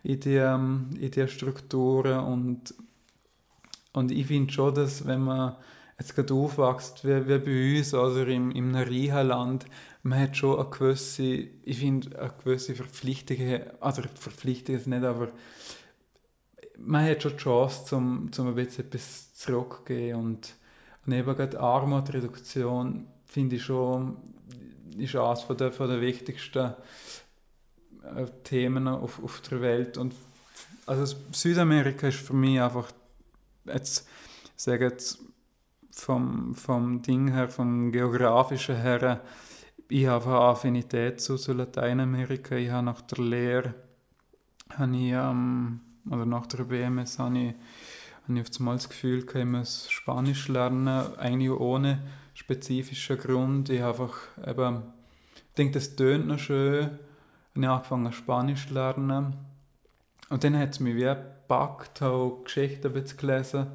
in 0.02 0.20
die, 0.20 0.36
ähm, 0.36 0.90
in 0.98 1.10
die 1.10 1.28
Strukturen. 1.28 2.20
Und, 2.20 2.74
und 3.92 4.10
ich 4.10 4.26
finde 4.26 4.52
schon, 4.52 4.74
dass 4.74 5.06
wenn 5.06 5.20
man 5.20 5.56
jetzt 5.98 6.14
gerade 6.14 6.34
aufwächst, 6.34 7.04
wie, 7.04 7.28
wie 7.28 7.38
bei 7.38 7.78
uns, 7.78 7.94
oder 7.94 8.26
im, 8.28 8.50
im 8.52 8.74
Reha-Land, 8.74 9.66
man 10.02 10.20
hat 10.20 10.36
schon 10.36 10.58
eine 10.58 10.68
gewisse, 10.68 11.22
ich 11.22 11.78
finde, 11.78 12.18
eine 12.18 12.32
gewisse 12.42 12.74
Verpflichtung, 12.74 13.36
also 13.80 14.02
Verpflichtung 14.14 14.76
ist 14.76 14.86
nicht, 14.86 15.04
aber 15.04 15.28
man 16.78 17.06
hat 17.06 17.22
schon 17.22 17.32
die 17.32 17.38
Chance, 17.38 17.84
zum, 17.84 18.32
zum 18.32 18.48
ein 18.48 18.54
bisschen 18.54 18.86
etwas 18.86 19.34
zurückzugehen 19.34 20.18
und, 20.18 20.54
und 21.06 21.12
eben 21.12 21.36
gerade 21.36 21.60
Armutreduktion 21.60 23.06
finde 23.26 23.56
ich 23.56 23.64
schon, 23.64 24.16
ist 24.98 25.14
eines 25.14 25.42
von 25.42 25.56
der, 25.56 25.72
von 25.72 25.88
der 25.88 26.00
wichtigsten 26.00 26.74
äh, 28.02 28.26
Themen 28.42 28.88
auf, 28.88 29.22
auf 29.22 29.40
der 29.42 29.60
Welt 29.60 29.98
und 29.98 30.14
also 30.84 31.16
Südamerika 31.30 32.08
ist 32.08 32.18
für 32.18 32.34
mich 32.34 32.60
einfach 32.60 32.90
jetzt 33.66 34.06
sage 34.56 34.86
jetzt 34.86 35.18
vom, 35.90 36.54
vom 36.54 37.02
Ding 37.02 37.32
her, 37.32 37.48
vom 37.48 37.92
geografischen 37.92 38.76
her 38.76 39.20
ich 39.92 40.06
habe 40.06 40.24
eine 40.24 40.36
Affinität 40.36 41.20
zu, 41.20 41.36
zu 41.36 41.52
Lateinamerika. 41.52 42.56
Ich 42.56 42.70
habe 42.70 42.86
nach 42.86 43.02
der 43.02 43.22
Lehre, 43.22 43.74
habe 44.70 44.96
ich, 44.96 45.12
ähm, 45.12 45.80
oder 46.10 46.24
nach 46.24 46.46
der 46.46 46.64
BMS, 46.64 47.18
habe 47.18 47.38
ich, 47.38 47.54
habe 48.26 48.38
ich 48.38 48.40
auf 48.40 48.74
das 48.74 48.88
Gefühl, 48.88 49.26
ich 49.34 49.44
muss 49.44 49.90
Spanisch 49.90 50.48
lernen, 50.48 51.14
eigentlich 51.18 51.50
ohne 51.50 52.00
spezifischen 52.32 53.18
Grund. 53.18 53.68
Ich 53.68 53.82
habe 53.82 54.04
einfach 54.04 54.16
eben, 54.46 54.82
ich 55.36 55.54
denke, 55.58 55.74
das 55.74 55.94
tönt 55.94 56.26
noch 56.26 56.38
schön. 56.38 56.98
Und 57.54 57.62
ich 57.62 57.68
habe 57.68 57.76
angefangen 57.76 58.12
Spanisch 58.12 58.68
zu 58.68 58.74
lernen. 58.74 59.36
Und 60.30 60.42
dann 60.42 60.58
hat 60.58 60.70
es 60.70 60.80
mich 60.80 60.96
wie 60.96 61.02
gepackt, 61.02 62.00
habe 62.00 62.38
Geschichten 62.44 62.86
ein 62.86 62.92
bisschen 62.94 63.18
gelesen, 63.18 63.66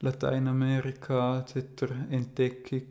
Lateinamerika, 0.00 1.46
seit 1.46 1.80
der 1.80 1.90
Entdeckung 2.10 2.88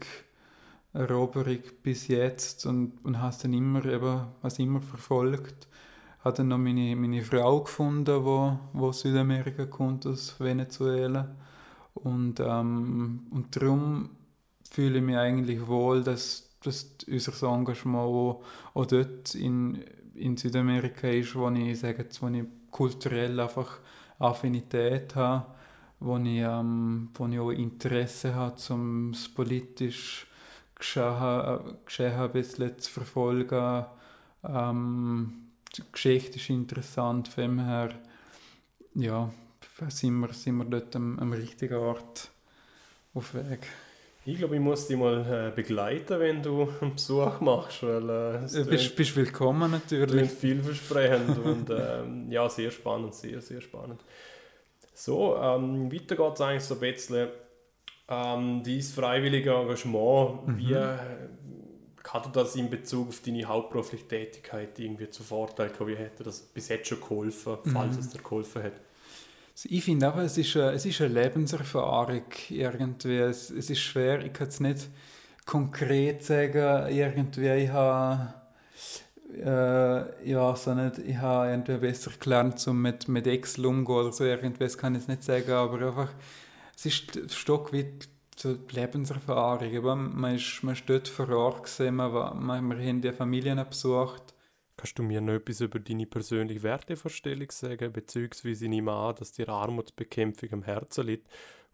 Eroberung 0.93 1.60
bis 1.83 2.07
jetzt 2.07 2.65
und, 2.65 2.93
und 3.03 3.21
hast 3.21 3.43
dann 3.43 3.53
immer 3.53 3.86
eben, 3.86 4.27
was 4.41 4.60
immer 4.60 4.81
verfolgt. 4.81 5.67
Habe 6.24 6.38
dann 6.38 6.50
noch 6.50 6.57
meine, 6.57 6.95
meine 6.95 7.21
Frau 7.21 7.62
gefunden, 7.62 8.24
wo, 8.24 8.60
wo 8.74 8.91
Südamerika 8.91 9.65
kommt, 9.65 10.05
aus 10.05 10.39
Venezuela. 10.39 11.33
Und, 11.93 12.39
ähm, 12.39 13.27
und 13.31 13.55
darum 13.55 14.10
fühle 14.69 15.00
ich 15.00 15.03
mich 15.03 15.17
eigentlich 15.17 15.67
wohl, 15.67 16.03
dass, 16.03 16.50
dass 16.63 16.95
unser 17.07 17.48
Engagement 17.48 17.98
auch, 17.98 18.43
auch 18.74 18.86
dort 18.86 19.33
in, 19.36 19.83
in 20.13 20.38
Südamerika 20.38 21.07
ist, 21.07 21.36
wo 21.36 21.50
ich, 21.50 21.79
sage 21.79 22.03
jetzt, 22.03 22.21
wo 22.21 22.27
ich 22.27 22.43
kulturell 22.69 23.39
einfach 23.39 23.79
Affinität 24.19 25.15
habe, 25.15 25.45
wo 26.00 26.17
ich, 26.17 26.39
ähm, 26.39 27.10
wo 27.13 27.27
ich 27.27 27.39
auch 27.39 27.51
Interesse 27.51 28.36
habe, 28.36 28.55
um 28.69 29.12
es 29.12 29.27
politisch 29.27 30.27
Geschehen, 30.81 32.13
ein 32.19 32.31
bisschen 32.31 32.77
zu 32.79 32.91
verfolgen. 32.91 33.85
Ähm, 34.43 35.51
die 35.77 35.83
Geschichte 35.91 36.38
ist 36.38 36.50
interessant, 36.50 37.27
von 37.27 37.43
dem 37.43 37.59
her 37.65 37.91
ja, 38.95 39.31
sind 39.88 40.19
wir, 40.19 40.33
sind 40.33 40.57
wir 40.57 40.65
dort 40.65 40.95
am, 40.95 41.17
am 41.19 41.31
richtigen 41.31 41.75
Ort 41.75 42.29
auf 43.13 43.33
Weg. 43.35 43.67
Ich 44.25 44.38
glaube, 44.38 44.55
ich 44.55 44.61
muss 44.61 44.88
dich 44.88 44.97
mal 44.97 45.50
äh, 45.50 45.55
begleiten, 45.55 46.19
wenn 46.19 46.43
du 46.43 46.69
einen 46.81 46.93
Besuch 46.93 47.39
machst. 47.39 47.81
Weil, 47.81 48.09
äh, 48.09 48.47
du 48.47 48.65
bist, 48.65 48.95
bist 48.95 49.15
willkommen 49.15 49.71
natürlich. 49.71 50.29
vielversprechend 50.29 51.38
und 51.43 51.69
ähm, 51.71 52.29
ja, 52.29 52.47
sehr 52.50 52.69
spannend, 52.69 53.15
sehr, 53.15 53.41
sehr 53.41 53.61
spannend. 53.61 54.01
So, 54.93 55.38
ähm, 55.38 55.91
weiter 55.91 56.15
geht 56.15 56.33
es 56.33 56.41
eigentlich 56.41 56.63
so 56.63 56.75
ein 56.75 56.81
bisschen 56.81 57.29
ähm, 58.08 58.63
dieses 58.63 58.93
freiwillige 58.93 59.51
Engagement, 59.51 60.48
mhm. 60.48 60.58
wie 60.58 60.75
hat 62.03 62.36
das 62.36 62.55
in 62.55 62.70
Bezug 62.70 63.10
auf 63.10 63.22
deine 63.22 63.46
hauptberufliche 63.46 64.08
Tätigkeit 64.08 64.77
irgendwie 64.79 65.10
zu 65.10 65.24
Vorteil 65.24 65.70
gehabt? 65.70 65.88
Wie 65.88 65.96
hätte 65.96 66.24
das 66.24 66.41
bis 66.41 66.67
jetzt 66.70 66.88
schon 66.88 67.00
geholfen, 67.00 67.58
falls 67.72 67.96
mhm. 67.96 68.00
es 68.00 68.10
dir 68.10 68.22
geholfen 68.22 68.63
hat? 68.63 68.74
Also 69.53 69.70
ich 69.70 69.84
finde 69.84 70.12
auch, 70.12 70.17
es 70.17 70.38
ist, 70.38 70.55
eine, 70.55 70.72
es 70.72 70.86
ist 70.86 71.01
eine 71.01 71.22
Lebenserfahrung 71.22 72.24
irgendwie. 72.50 73.17
Es, 73.17 73.50
es 73.50 73.70
ist 73.70 73.81
schwer, 73.81 74.24
ich 74.25 74.34
kann 74.34 74.48
es 74.48 74.60
nicht 74.60 74.89
konkret 75.46 76.24
sagen, 76.24 76.89
irgendwie, 76.89 77.50
ich 77.50 77.70
habe 77.70 78.34
äh, 79.38 80.29
ja, 80.29 80.55
so 80.55 80.74
nicht, 80.74 80.98
ich 81.00 81.17
habe 81.17 81.51
irgendwie 81.51 81.77
besser 81.77 82.12
gelernt, 82.20 82.65
um 82.67 82.81
mit, 82.81 83.08
mit 83.08 83.27
Excel 83.27 83.65
umzugehen 83.65 84.00
oder 84.00 84.12
so, 84.12 84.25
irgendwas 84.25 84.77
kann 84.77 84.96
ich 84.96 85.08
nicht 85.08 85.24
sagen, 85.24 85.51
aber 85.51 85.88
einfach 85.88 86.10
es 86.83 86.88
ist 86.88 87.15
ein 87.15 87.29
Stück 87.29 87.71
weit 87.73 88.09
so 88.35 88.57
Lebenserfahrung. 88.71 89.77
Aber 89.77 89.95
man, 89.95 90.35
ist, 90.35 90.63
man 90.63 90.73
ist 90.73 90.89
dort 90.89 91.07
vor 91.07 91.29
Ort, 91.29 91.63
gewesen, 91.63 91.95
man, 91.95 92.43
man, 92.43 92.69
wir 92.69 92.88
haben 92.88 93.01
die 93.01 93.11
Familien 93.11 93.63
besucht. 93.69 94.33
Kannst 94.77 94.97
du 94.97 95.03
mir 95.03 95.21
noch 95.21 95.33
etwas 95.33 95.61
über 95.61 95.79
deine 95.79 96.07
persönliche 96.07 96.63
Wertevorstellung 96.63 97.51
sagen, 97.51 97.93
beziehungsweise 97.93 98.65
ich 98.65 98.69
nehme 98.69 98.91
an, 98.91 99.15
dass 99.15 99.31
dir 99.31 99.47
Armutsbekämpfung 99.47 100.53
am 100.53 100.63
Herzen 100.63 101.05
liegt 101.05 101.27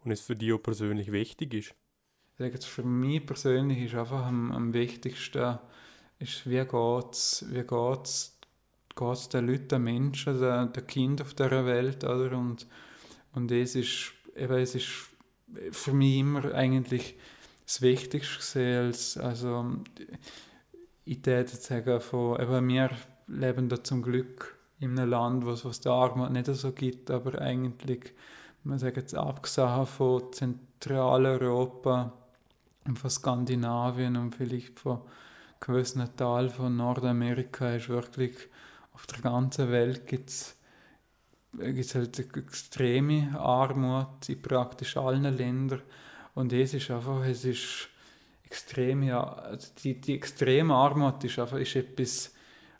und 0.03 0.11
es 0.11 0.19
für 0.19 0.35
dich 0.35 0.51
auch 0.51 0.57
persönlich 0.57 1.09
wichtig 1.13 1.53
ist? 1.53 1.75
Ich 2.33 2.39
sage 2.39 2.51
jetzt, 2.51 2.65
für 2.65 2.83
mich 2.83 3.25
persönlich 3.25 3.83
ist 3.83 3.95
einfach 3.95 4.25
am, 4.25 4.51
am 4.51 4.73
wichtigsten, 4.73 5.57
ist, 6.19 6.49
wie 6.49 6.65
geht 6.65 7.11
es 7.13 7.45
wie 7.49 7.63
geht's, 7.63 8.37
geht's 8.93 9.29
den 9.29 9.47
Leuten, 9.47 9.69
den 9.69 9.83
Menschen, 9.83 10.39
den, 10.41 10.73
den 10.73 10.87
Kindern 10.87 11.27
auf 11.27 11.33
dieser 11.33 11.65
Welt, 11.65 12.03
oder? 12.03 12.37
Und, 12.37 12.67
und 13.31 13.51
es 13.51 13.75
ist 13.75 14.16
eben, 14.37 14.57
es 14.57 14.75
ist 14.75 14.87
für 15.71 15.93
mich 15.93 16.17
immer 16.17 16.53
eigentlich 16.53 17.15
das 17.65 17.81
Wichtigste 17.81 18.79
als, 18.79 19.17
also 19.17 19.65
ich 21.05 21.25
würde 21.25 21.47
sagen, 21.47 22.01
von, 22.01 22.39
eben 22.39 22.67
wir 22.67 22.89
leben 23.27 23.69
da 23.69 23.83
zum 23.83 24.01
Glück 24.01 24.57
in 24.79 24.97
einem 24.97 25.09
Land, 25.09 25.45
wo 25.45 25.51
es 25.51 25.79
die 25.79 25.89
Armut 25.89 26.31
nicht 26.31 26.47
so 26.47 26.71
gibt, 26.71 27.09
aber 27.11 27.41
eigentlich, 27.41 28.13
man 28.63 28.79
sagt 28.79 28.97
jetzt 28.97 29.15
abgesehen 29.15 29.85
von 29.85 30.31
Zentraleuropa 30.31 32.13
und 32.85 32.99
von 32.99 33.09
Skandinavien 33.09 34.15
und 34.17 34.35
vielleicht 34.35 34.79
von 34.79 35.01
gewissen 35.59 36.07
Teil 36.15 36.49
von 36.49 36.75
Nordamerika 36.75 37.75
ist 37.75 37.89
wirklich 37.89 38.35
auf 38.93 39.07
der 39.07 39.21
ganzen 39.21 39.71
Welt 39.71 40.07
gibt 40.07 40.29
es 40.29 40.56
gibt 41.57 41.95
halt 41.95 42.19
extreme 42.19 43.39
Armut 43.39 44.29
in 44.29 44.41
praktisch 44.41 44.97
allen 44.97 45.23
Ländern 45.35 45.81
und 46.35 46.53
es 46.53 46.73
ist 46.73 46.91
einfach, 46.91 47.25
es 47.25 47.45
ist 47.45 47.89
extrem, 48.45 49.03
ja, 49.03 49.23
also 49.23 49.71
die, 49.83 49.99
die 49.99 50.15
extreme 50.15 50.73
Armut 50.73 51.23
ist 51.23 51.39
einfach 51.39 51.57
ist 51.57 51.75
etwas, 51.75 52.33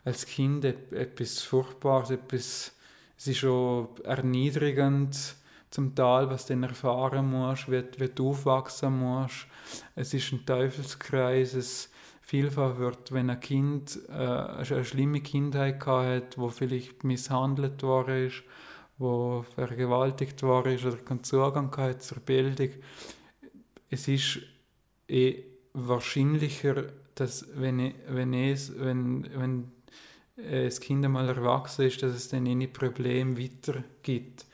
als 0.04 0.24
Kind 0.26 0.64
etwas 0.64 1.42
Furchtbares, 1.42 2.10
etwas, 2.10 2.72
es 3.16 3.26
ist 3.26 3.38
schon 3.38 3.88
erniedrigend 4.04 5.34
zum 5.70 5.94
Teil, 5.94 6.30
was 6.30 6.46
du 6.46 6.54
dann 6.54 6.62
erfahren 6.62 7.30
musst, 7.30 7.70
wie, 7.70 7.82
wie 7.98 8.08
du 8.08 8.30
aufwachsen 8.30 8.98
musst. 8.98 9.46
Es 9.94 10.14
ist 10.14 10.32
ein 10.32 10.46
Teufelskreis, 10.46 11.52
es 11.54 11.90
vielfach 12.22 12.78
wird, 12.78 13.12
wenn 13.12 13.28
ein 13.28 13.40
Kind 13.40 13.98
äh, 14.08 14.12
eine 14.12 14.84
schlimme 14.84 15.20
Kindheit 15.20 15.84
hat, 15.84 16.38
wo 16.38 16.48
vielleicht 16.48 17.04
misshandelt 17.04 17.82
worden 17.82 18.26
ist, 18.28 18.42
wo 18.98 19.44
vergewaltigt 19.54 20.42
worden 20.42 20.74
ist 20.74 20.84
oder 20.84 20.96
keinen 20.96 21.24
Zugang 21.24 21.74
hat 21.76 22.02
zur 22.02 22.18
Bildung, 22.18 22.70
es 23.90 24.08
ist 24.08 24.40
eh 25.08 25.44
wahrscheinlicher, 25.72 26.84
dass 27.14 27.46
wenn, 27.54 27.94
wenn, 28.08 28.34
es, 28.34 28.78
wenn, 28.78 29.28
wenn 29.34 29.72
das 30.36 30.80
Kind 30.80 31.04
einmal 31.04 31.28
erwachsen 31.28 31.86
ist, 31.86 32.02
dass 32.02 32.12
es 32.12 32.28
dann 32.28 32.46
eh 32.46 32.52
eine 32.52 32.68
Probleme 32.68 33.38
weitergibt, 33.38 34.46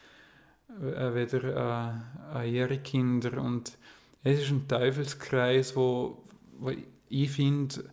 äh, 0.69 1.15
weder 1.15 2.03
äh, 2.35 2.51
ihre 2.51 2.79
Kinder. 2.79 3.41
Und 3.41 3.77
es 4.23 4.41
ist 4.41 4.51
ein 4.51 4.67
Teufelskreis, 4.67 5.77
wo, 5.77 6.25
wo 6.59 6.73
ich 7.09 7.31
finde, 7.31 7.85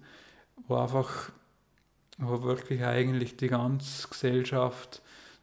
wo 0.67 0.75
einfach, 0.77 1.31
wo 2.17 2.43
wirklich 2.43 2.83
eigentlich 2.83 3.35
die 3.35 3.47
ganze 3.47 4.07
Gesellschaft, 4.07 5.01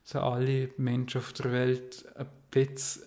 so 0.09 0.21
alle 0.21 0.71
Menschen 0.79 1.19
auf 1.19 1.35
der 1.35 1.53
Welt 1.53 2.07
ein 2.17 2.27
bisschen 2.51 3.03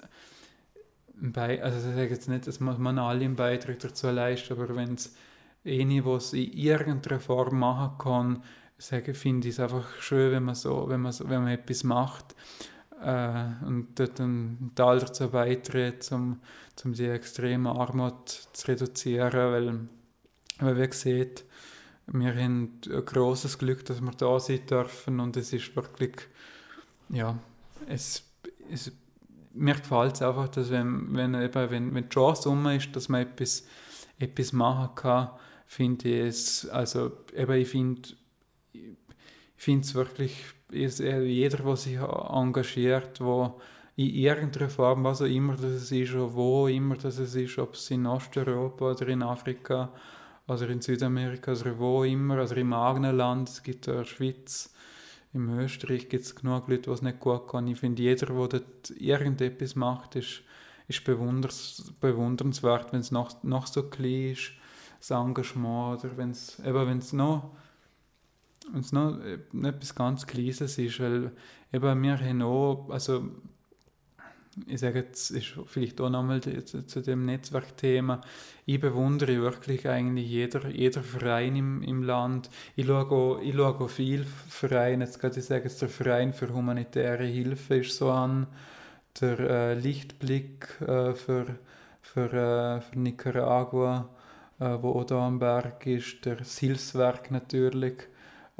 bei, 1.15 1.61
also 1.63 1.77
ich 1.89 1.95
sage 1.95 2.09
jetzt 2.09 2.29
nicht, 2.29 2.45
dass 2.45 2.59
man 2.59 2.99
alle 2.99 3.25
einen 3.25 3.35
Beitrag 3.35 3.79
dazu 3.79 4.11
leistet, 4.11 4.51
aber 4.51 4.75
wenn 4.75 4.93
es 4.93 5.15
eine, 5.65 6.05
was 6.05 6.33
in 6.33 6.53
irgendeiner 6.53 7.19
Form 7.19 7.57
machen 7.57 7.97
kann, 7.97 8.43
sage, 8.77 9.15
finde 9.15 9.47
ich 9.47 9.55
es 9.55 9.59
einfach 9.59 9.87
schön, 9.99 10.31
wenn 10.31 10.43
man 10.43 10.53
so, 10.53 10.89
wenn 10.89 11.01
man, 11.01 11.11
so, 11.11 11.27
wenn 11.27 11.41
man 11.41 11.53
etwas 11.53 11.83
macht 11.83 12.35
äh, 13.03 13.45
und 13.65 13.87
dort 13.95 14.21
einen 14.21 14.71
Teil 14.75 14.99
dazu 14.99 15.27
beiträgt, 15.29 16.11
um, 16.11 16.39
um 16.83 16.93
die 16.93 17.07
extreme 17.07 17.71
Armut 17.71 18.29
zu 18.29 18.67
reduzieren, 18.67 19.33
weil 19.33 19.79
weil 20.59 20.79
wie 20.79 20.87
gesagt, 20.87 21.45
wir 22.05 22.35
haben 22.35 22.79
ein 22.85 23.05
großes 23.05 23.57
Glück, 23.57 23.85
dass 23.85 24.01
wir 24.01 24.11
da 24.11 24.39
sein 24.39 24.67
dürfen 24.67 25.19
und 25.19 25.35
es 25.35 25.51
ist 25.51 25.75
wirklich, 25.75 26.27
ja, 27.11 27.37
es, 27.87 28.23
es 28.71 28.91
mir 29.53 29.75
gefällt 29.75 30.15
es 30.15 30.21
einfach, 30.21 30.47
dass 30.49 30.69
wenn, 30.71 31.13
wenn, 31.15 31.33
eben, 31.35 31.71
wenn, 31.71 31.93
wenn 31.93 32.03
die 32.03 32.09
Chance 32.09 32.49
um 32.49 32.65
ist, 32.67 32.95
dass 32.95 33.09
man 33.09 33.21
etwas, 33.21 33.67
etwas 34.17 34.53
machen 34.53 34.95
kann, 34.95 35.29
finde 35.67 36.09
ich 36.09 36.27
es, 36.27 36.69
also 36.69 37.11
eben, 37.35 37.53
ich 37.53 37.67
finde 37.67 38.01
finde 39.61 39.85
es 39.85 39.93
wirklich, 39.93 40.43
jeder, 40.71 41.57
der 41.57 41.75
sich 41.75 41.97
engagiert, 41.97 43.21
wo 43.21 43.61
in 43.95 44.09
irgendeiner 44.09 44.69
Form, 44.69 45.03
was 45.03 45.21
auch 45.21 45.25
immer 45.25 45.55
das 45.55 45.91
ist, 45.91 46.13
oder 46.15 46.33
wo 46.33 46.67
immer 46.67 46.95
das 46.95 47.19
ist, 47.19 47.59
ob 47.59 47.75
es 47.75 47.91
in 47.91 48.07
Osteuropa 48.07 48.91
oder 48.91 49.07
in 49.07 49.21
Afrika 49.21 49.91
oder 50.47 50.67
in 50.67 50.81
Südamerika 50.81 51.51
oder 51.51 51.77
wo 51.77 52.03
immer, 52.03 52.39
also 52.39 52.55
im 52.55 52.73
eigenen 52.73 53.17
Land, 53.17 53.49
es 53.49 53.61
gibt 53.61 53.85
der 53.85 54.03
Schweiz, 54.05 54.73
in 55.33 55.49
Österreich 55.59 56.09
gibt 56.09 56.25
es 56.25 56.35
genug 56.35 56.67
Leute, 56.67 56.83
die 56.83 56.91
es 56.91 57.01
nicht 57.01 57.19
gut 57.19 57.47
kann. 57.47 57.67
Ich 57.67 57.79
finde, 57.79 58.01
jeder, 58.01 58.27
der 58.27 58.47
dort 58.47 58.89
irgendetwas 58.97 59.75
macht, 59.75 60.15
ist, 60.15 60.41
ist 60.87 61.03
bewundernswert, 61.05 62.91
wenn 62.91 62.99
es 62.99 63.11
noch, 63.11 63.41
noch 63.43 63.67
so 63.67 63.83
klein 63.83 64.31
ist, 64.31 64.51
das 64.99 65.11
Engagement, 65.11 66.03
oder 66.03 66.17
wenn 66.17 66.31
es, 66.31 66.59
noch 67.13 67.55
es 68.77 68.91
noch 68.91 69.19
etwas 69.19 69.95
ganz 69.95 70.27
Kleines 70.27 70.77
ist, 70.77 70.99
weil 70.99 71.31
eben 71.73 72.03
wir 72.03 72.19
haben 72.19 72.41
auch, 72.41 72.89
also 72.89 73.31
ich 74.67 74.79
sage 74.79 74.99
jetzt, 74.99 75.31
ist 75.31 75.53
vielleicht 75.65 76.01
auch 76.01 76.09
nochmal 76.09 76.41
zu 76.41 77.01
dem 77.01 77.25
Netzwerkthema, 77.25 78.21
ich 78.65 78.79
bewundere 78.79 79.41
wirklich 79.41 79.87
eigentlich 79.87 80.27
jeder, 80.29 80.67
jeder 80.69 81.03
Verein 81.03 81.55
im, 81.55 81.83
im 81.83 82.03
Land. 82.03 82.49
Ich 82.75 82.85
schaue, 82.85 83.05
auch, 83.09 83.79
auch 83.81 83.89
viele 83.89 84.25
Vereine, 84.49 85.05
jetzt 85.05 85.19
kann 85.19 85.31
ich 85.35 85.45
sagen, 85.45 85.71
der 85.79 85.89
Verein 85.89 86.33
für 86.33 86.53
humanitäre 86.53 87.23
Hilfe 87.23 87.77
ist 87.77 87.95
so 87.95 88.11
an, 88.11 88.47
der 89.19 89.39
äh, 89.39 89.73
Lichtblick 89.73 90.67
äh, 90.81 91.13
für, 91.13 91.45
für, 92.01 92.33
äh, 92.33 92.81
für 92.81 92.99
Nicaragua, 92.99 94.09
äh, 94.59 94.77
wo 94.81 94.99
auch 94.99 95.05
da 95.05 95.27
am 95.27 95.39
Berg 95.39 95.85
ist, 95.85 96.25
der 96.25 96.37
Hilfswerk 96.37 97.31
natürlich. 97.31 98.07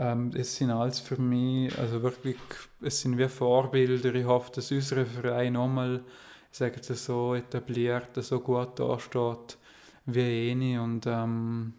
Ähm, 0.01 0.31
es 0.33 0.55
sind 0.55 0.71
alles 0.71 0.99
für 0.99 1.21
mich, 1.21 1.77
also 1.77 2.01
wirklich, 2.01 2.37
es 2.81 3.01
sind 3.01 3.19
wie 3.19 3.27
Vorbilder. 3.27 4.15
Ich 4.15 4.25
hoffe, 4.25 4.51
dass 4.51 4.71
unser 4.71 5.05
Verein 5.05 5.53
nochmal, 5.53 6.03
ich 6.51 6.57
sage 6.57 6.81
es 6.81 7.05
so, 7.05 7.35
etabliert, 7.35 8.09
so 8.15 8.39
gut 8.39 8.79
dasteht 8.79 9.59
wie 10.07 10.51
eine. 10.51 10.81
Und 10.81 11.05
ähm, 11.05 11.73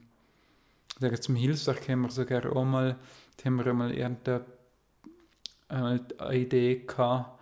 sage, 1.00 1.18
zum 1.18 1.34
Hilfswerk 1.34 1.88
haben 1.88 2.02
wir 2.02 2.10
sogar 2.10 2.54
auch 2.54 2.64
mal, 2.64 2.96
haben 3.44 3.56
wir 3.56 3.66
einmal 3.66 3.92
irgendeine 3.92 4.44
eine 5.68 6.00
Idee 6.30 6.84
gehabt, 6.86 7.40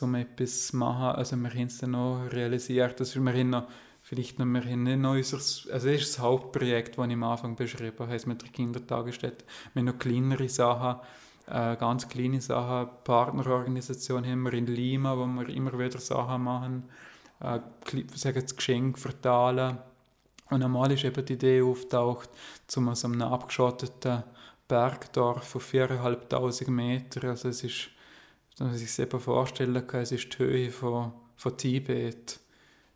um 0.00 0.14
etwas 0.14 0.68
zu 0.68 0.76
machen. 0.78 1.16
Also 1.16 1.36
wir 1.36 1.50
haben 1.50 1.66
es 1.66 1.78
dann 1.78 1.90
noch 1.90 2.28
realisiert. 2.32 2.98
Also 2.98 3.22
wir 3.22 3.44
noch 3.44 3.68
vielleicht 4.04 4.38
noch, 4.38 4.44
nicht 4.44 4.98
noch 4.98 5.12
unser, 5.12 5.36
also 5.38 5.70
das 5.70 5.84
ist 5.84 6.10
das 6.10 6.18
Hauptprojekt, 6.18 6.98
das 6.98 7.06
ich 7.06 7.12
am 7.14 7.22
Anfang 7.22 7.56
beschrieben 7.56 7.98
habe, 7.98 8.20
mit 8.26 8.42
der 8.42 8.50
Kindertagesstätte. 8.50 9.44
Wir 9.72 9.80
haben 9.80 9.86
noch 9.86 9.98
kleinere 9.98 10.48
Sachen, 10.48 11.00
äh, 11.46 11.76
ganz 11.76 12.06
kleine 12.06 12.40
Sachen, 12.40 12.90
Partnerorganisation 13.02 14.26
haben 14.26 14.42
wir 14.42 14.52
in 14.52 14.66
Lima, 14.66 15.16
wo 15.16 15.24
wir 15.24 15.48
immer 15.48 15.78
wieder 15.78 15.98
Sachen 15.98 16.42
machen, 16.42 16.84
äh, 17.40 17.60
sagen 18.14 18.42
das 18.42 18.54
Geschenk 18.54 18.98
verteilen. 18.98 19.78
Und 20.50 20.62
einmal 20.62 20.92
ist 20.92 21.04
eben 21.04 21.24
die 21.24 21.32
Idee 21.32 21.62
auftaucht, 21.62 22.28
um 22.76 22.90
aus 22.90 23.06
einem 23.06 23.22
abgeschotteten 23.22 24.22
Bergdorf 24.68 25.44
von 25.44 25.62
4'500 25.62 26.70
Metern, 26.70 27.30
also 27.30 27.48
es 27.48 27.64
ist, 27.64 27.88
dass 28.58 28.68
man 28.68 28.76
sich 28.76 28.88
das 28.88 28.98
eben 28.98 29.18
vorstellen 29.18 29.86
kann, 29.86 30.02
es 30.02 30.12
ist 30.12 30.34
die 30.34 30.38
Höhe 30.38 30.70
von, 30.70 31.12
von 31.36 31.56
Tibet, 31.56 32.40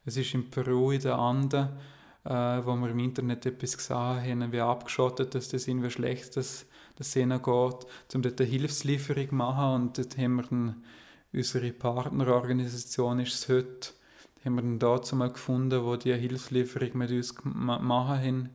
es 0.08 0.16
ist 0.16 0.34
in 0.34 0.50
Peru, 0.50 0.90
in 0.90 1.00
den 1.00 1.12
Anden, 1.12 1.68
äh, 2.24 2.30
wo 2.30 2.74
wir 2.76 2.90
im 2.90 2.98
Internet 2.98 3.44
etwas 3.44 3.76
gesehen 3.76 3.96
haben, 3.96 4.52
wie 4.52 4.60
abgeschottet 4.60 5.34
dass 5.34 5.50
das 5.50 5.68
irgendwie 5.68 5.90
schlecht 5.90 6.36
das, 6.36 6.66
das 6.96 7.14
geht, 7.14 7.28
um 7.42 8.22
dort 8.22 8.40
eine 8.40 8.50
Hilfslieferung 8.50 9.28
zu 9.28 9.34
machen. 9.34 9.74
Und 9.74 9.98
dort 9.98 10.16
haben 10.16 10.36
wir 10.36 10.42
dann, 10.44 10.82
unsere 11.32 11.72
Partnerorganisation 11.72 13.20
ist 13.20 13.34
es 13.34 13.48
heute, 13.48 13.90
haben 14.44 14.54
wir 14.54 14.62
dann 14.62 14.78
dazu 14.78 15.14
mal 15.14 15.30
gefunden, 15.30 15.84
wo 15.84 15.96
die 15.96 16.14
Hilfslieferung 16.14 16.90
mit 16.94 17.10
uns 17.10 17.34
machen 17.44 18.48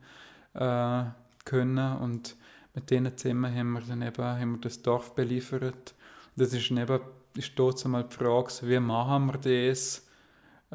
haben, 0.55 1.05
äh, 1.05 1.11
können. 1.45 1.97
Und 1.97 2.35
mit 2.73 2.89
denen 2.89 3.15
zusammen 3.15 3.53
haben 3.53 3.73
wir 3.73 3.81
dann 3.81 4.01
eben 4.01 4.23
haben 4.23 4.51
wir 4.53 4.61
das 4.61 4.81
Dorf 4.81 5.13
beliefert. 5.13 5.93
Das 6.35 6.51
ist 6.51 6.71
eben 6.71 6.99
ist 7.35 7.51
dort 7.55 7.83
mal 7.85 8.03
die 8.03 8.15
Frage, 8.15 8.53
wie 8.63 8.79
machen 8.79 9.27
wir 9.27 9.69
das? 9.69 10.02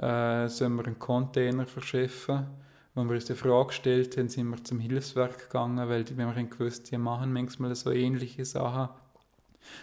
Äh, 0.01 0.49
sollen 0.49 0.77
wir 0.77 0.87
einen 0.87 0.99
Container 0.99 1.67
verschiffen. 1.67 2.47
Als 2.95 3.07
wir 3.09 3.15
uns 3.15 3.25
die 3.27 3.35
Frage 3.35 3.69
gestellt 3.69 4.17
haben, 4.17 4.29
sind 4.29 4.49
wir 4.49 4.63
zum 4.65 4.81
Hilfswerk 4.81 5.49
gegangen, 5.49 5.89
weil 5.89 6.05
die, 6.05 6.17
wir 6.17 6.27
haben 6.27 6.51
gewusst, 6.51 6.91
die 6.91 6.99
machen 6.99 7.33
manchmal 7.33 7.75
so 7.75 7.91
ähnliche 7.91 8.45
Sachen 8.45 8.89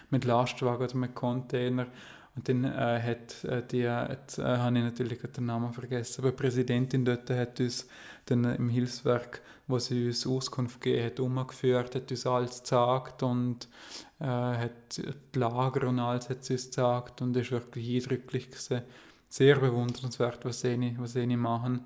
mit 0.10 0.26
Lastwagen 0.26 0.84
oder 0.84 0.96
mit 0.96 1.16
Container. 1.16 1.88
Und 2.36 2.50
dann 2.50 2.66
äh, 2.66 3.02
hat 3.02 3.44
äh, 3.46 3.66
die, 3.66 3.84
äh, 3.84 3.88
habe 3.88 4.78
ich 4.78 4.84
natürlich 4.84 5.20
den 5.20 5.46
Namen 5.46 5.72
vergessen, 5.72 6.22
aber 6.22 6.32
die 6.32 6.38
Präsidentin 6.38 7.06
dort 7.06 7.30
hat 7.30 7.60
uns 7.62 7.88
dann 8.26 8.44
im 8.44 8.68
Hilfswerk, 8.68 9.42
wo 9.68 9.80
sie 9.80 10.08
uns 10.08 10.28
Auskunft 10.28 10.82
gegeben 10.82 11.06
hat, 11.06 11.20
umgeführt, 11.22 11.96
hat 11.96 12.12
uns 12.12 12.28
alles 12.28 12.58
gezeigt 12.58 13.24
und 13.24 13.70
äh, 14.20 14.26
hat 14.26 14.98
die 14.98 15.40
Lager 15.40 15.88
und 15.88 16.00
alles 16.00 16.30
hat 16.30 16.44
sie 16.44 16.54
uns 16.54 16.66
gezeigt 16.66 17.22
und 17.22 17.38
es 17.38 17.52
war 17.52 17.62
wirklich 17.62 18.04
eindrücklich 18.04 18.50
gewesen 18.50 18.82
sehr 19.36 19.60
bewundernswert, 19.60 20.46
was 20.46 20.62
sie, 20.62 20.96
was 20.98 21.12
sie 21.12 21.28
machen. 21.36 21.82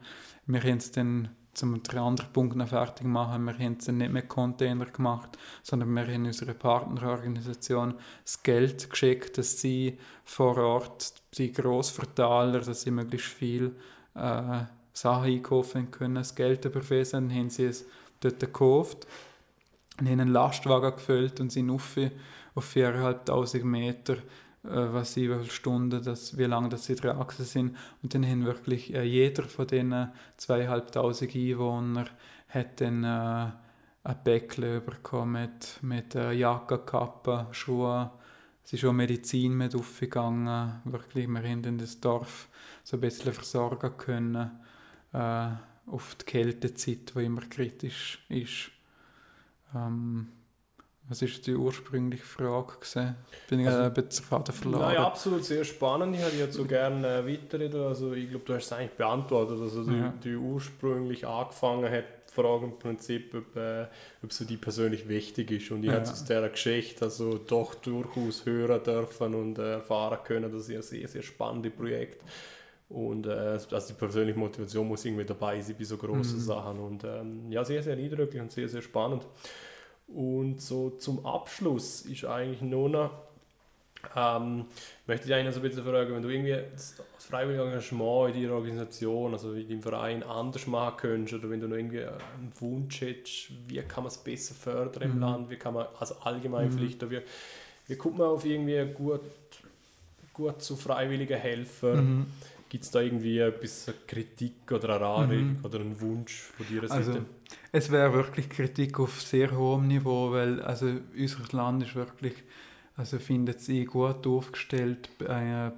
Wir 0.45 0.62
haben 0.62 0.77
es 0.77 0.91
dann 0.91 1.29
zum 1.55 1.81
anderen 1.95 2.31
Punkt 2.31 2.55
noch 2.55 2.67
fertig 2.67 3.07
machen, 3.07 3.43
wir 3.45 3.57
haben 3.57 3.77
es 3.79 3.88
nicht 3.88 4.12
mit 4.12 4.29
Container 4.29 4.85
gemacht, 4.85 5.35
sondern 5.63 5.91
wir 5.95 6.05
haben 6.05 6.25
unserer 6.27 6.53
Partnerorganisation 6.53 7.95
das 8.23 8.43
Geld 8.43 8.88
geschickt, 8.88 9.39
dass 9.39 9.59
sie 9.59 9.97
vor 10.23 10.57
Ort 10.57 11.12
die 11.39 11.51
Grossverteiler, 11.51 12.59
dass 12.59 12.83
sie 12.83 12.91
möglichst 12.91 13.29
viel 13.29 13.75
äh, 14.13 14.62
Sachen 14.93 15.23
einkaufen 15.23 15.89
können, 15.89 16.15
das 16.15 16.35
Geld 16.35 16.65
überwiesen, 16.65 17.29
dann 17.29 17.38
haben 17.38 17.49
sie 17.49 17.65
es 17.65 17.88
dort 18.19 18.39
gekauft 18.39 19.07
und 19.99 20.07
haben 20.07 20.19
einen 20.19 20.31
Lastwagen 20.31 20.91
gefüllt 20.91 21.39
und 21.39 21.51
sind 21.51 21.71
auf, 21.71 21.97
auf 22.53 22.75
4'500 22.75 23.63
Meter 23.63 24.17
was 24.63 25.13
sie, 25.13 25.29
wie 25.29 25.49
Stunden, 25.49 26.03
das, 26.03 26.37
wie 26.37 26.43
lange 26.43 26.69
das 26.69 26.85
sie 26.85 26.95
dran 26.95 27.25
sind. 27.29 27.77
Und 28.03 28.13
dann 28.13 28.25
haben 28.25 28.45
wirklich 28.45 28.93
äh, 28.93 29.03
jeder 29.03 29.43
von 29.43 29.67
diesen 29.67 30.11
zweieinhalbtausend 30.37 31.35
Einwohnern 31.35 32.09
hat 32.49 32.81
dann 32.81 33.03
äh, 33.03 33.51
ein 34.03 34.23
Päckchen 34.23 34.83
bekommen 34.83 35.33
mit, 35.33 35.79
mit 35.81 36.15
äh, 36.15 36.31
Jacke, 36.31 36.79
Kappe, 36.79 37.47
Schuhe. 37.51 38.11
Es 38.63 38.73
ist 38.73 38.85
auch 38.85 38.93
Medizin 38.93 39.55
mit 39.55 39.75
aufgegangen. 39.75 40.81
Wirklich, 40.85 41.27
wir 41.27 41.43
haben 41.43 41.63
in 41.63 41.77
das 41.77 41.99
Dorf 41.99 42.49
so 42.83 42.97
ein 42.97 43.01
bisschen 43.01 43.33
versorgen 43.33 43.97
können 43.97 44.51
äh, 45.13 45.49
auf 45.85 46.15
die 46.15 46.25
Kältezeit, 46.25 47.13
die 47.15 47.25
immer 47.25 47.41
kritisch 47.41 48.23
ist. 48.29 48.71
Ähm, 49.75 50.29
was 51.09 51.21
ist 51.23 51.45
die 51.47 51.55
ursprüngliche 51.55 52.23
Frage? 52.23 52.73
Gewesen? 52.75 53.15
Bin 53.49 53.61
ich 53.61 53.67
also, 53.67 53.79
ein 53.79 53.93
bisschen 53.93 54.25
Faden 54.25 54.53
verloren? 54.53 54.81
Nein, 54.81 54.97
absolut 54.97 55.43
sehr 55.43 55.63
spannend. 55.63 56.15
Ich 56.15 56.21
hätte 56.21 56.37
jetzt 56.37 56.53
so 56.53 56.65
gerne 56.65 57.07
äh, 57.07 57.27
weiterreden. 57.27 57.81
Also 57.81 58.13
ich 58.13 58.29
glaube, 58.29 58.45
du 58.45 58.53
hast 58.53 58.65
es 58.65 58.73
eigentlich 58.73 58.91
beantwortet. 58.91 59.59
Also 59.59 59.83
die, 59.83 59.97
ja. 59.97 60.13
die 60.23 60.35
ursprünglich 60.35 61.25
angefangen 61.25 61.91
hat, 61.91 62.05
die 62.29 62.33
Frage 62.33 62.65
im 62.65 62.77
Prinzip, 62.77 63.33
ob, 63.33 63.55
äh, 63.55 63.87
ob 64.23 64.31
so 64.31 64.45
die 64.45 64.57
persönlich 64.57 65.07
wichtig 65.09 65.49
ist. 65.49 65.71
Und 65.71 65.83
ich 65.83 65.89
ja. 65.89 65.95
habe 65.95 66.03
aus 66.03 66.23
dieser 66.23 66.47
Geschichte 66.47 67.05
also 67.05 67.39
doch 67.39 67.73
durchaus 67.75 68.45
hören 68.45 68.83
dürfen 68.83 69.33
und 69.33 69.57
äh, 69.57 69.73
erfahren 69.73 70.19
können, 70.23 70.51
dass 70.51 70.69
ein 70.69 70.81
sehr, 70.83 71.07
sehr 71.07 71.23
spannendes 71.23 71.73
Projekt 71.73 72.23
und 72.89 73.27
äh, 73.27 73.29
also 73.29 73.87
die 73.87 73.93
persönliche 73.93 74.37
Motivation 74.37 74.87
muss 74.87 75.05
irgendwie 75.05 75.23
dabei 75.23 75.61
sein 75.61 75.75
bei 75.77 75.83
so 75.83 75.95
großen 75.95 76.37
mhm. 76.37 76.43
Sachen. 76.43 76.79
Und 76.79 77.03
ähm, 77.03 77.51
ja, 77.51 77.63
sehr, 77.63 77.83
sehr 77.83 77.95
eindrücklich 77.95 78.41
und 78.41 78.51
sehr, 78.51 78.67
sehr 78.67 78.81
spannend. 78.81 79.27
Und 80.13 80.61
so 80.61 80.91
zum 80.91 81.25
Abschluss 81.25 82.01
ist 82.01 82.25
eigentlich 82.25 82.61
nur 82.61 82.89
noch, 82.89 83.11
ähm, 84.15 84.65
möchte 85.05 85.27
ich 85.27 85.33
eigentlich 85.33 85.53
so 85.53 85.59
ein 85.59 85.67
bisschen 85.67 85.83
fragen, 85.83 86.15
wenn 86.15 86.21
du 86.23 86.29
irgendwie 86.29 86.57
das 86.71 86.95
freiwillige 87.19 87.63
Engagement 87.63 88.33
in 88.33 88.43
deiner 88.43 88.55
Organisation, 88.55 89.33
also 89.33 89.53
in 89.53 89.67
deinem 89.67 89.83
Verein 89.83 90.23
anders 90.23 90.65
machen 90.67 90.97
könntest 90.97 91.35
oder 91.35 91.49
wenn 91.49 91.59
du 91.59 91.67
noch 91.67 91.75
irgendwie 91.75 91.99
einen 91.99 92.51
Wunsch 92.59 93.01
hättest, 93.01 93.51
wie 93.67 93.79
kann 93.81 94.03
man 94.03 94.11
es 94.11 94.17
besser 94.17 94.55
fördern 94.55 95.03
im 95.03 95.15
mhm. 95.15 95.19
Land, 95.19 95.49
wie 95.49 95.57
kann 95.57 95.73
man, 95.73 95.87
also 95.99 96.15
allgemein 96.23 96.69
mhm. 96.69 96.77
vielleicht, 96.77 97.11
wie, 97.11 97.21
wie 97.87 97.95
kommt 97.95 98.17
man 98.17 98.27
auf 98.27 98.45
irgendwie 98.45 98.93
gut, 98.93 99.21
gut 100.33 100.61
zu 100.61 100.75
freiwilligen 100.75 101.37
Helfern? 101.37 102.17
Mhm. 102.17 102.25
Gibt 102.69 102.83
es 102.83 102.91
da 102.91 103.01
irgendwie 103.01 103.41
ein 103.43 103.53
bisschen 103.59 103.95
Kritik 104.07 104.71
oder 104.71 104.95
eine 104.95 105.05
Anregung 105.05 105.57
mhm. 105.57 105.65
oder 105.65 105.79
einen 105.79 105.99
Wunsch 105.99 106.33
von 106.55 106.67
dir 106.67 106.87
Seite? 106.87 107.25
Es 107.71 107.91
wäre 107.91 108.13
wirklich 108.13 108.49
Kritik 108.49 108.99
auf 108.99 109.21
sehr 109.21 109.55
hohem 109.55 109.88
Niveau, 109.88 110.32
weil 110.32 110.62
also 110.62 110.91
unser 111.15 111.55
Land 111.55 111.84
ist 111.84 111.95
wirklich, 111.95 112.34
also 112.95 113.19
findet 113.19 113.62
sie 113.62 113.86
gut 113.86 114.25
aufgestellt. 114.25 115.10
Äh, 115.21 115.71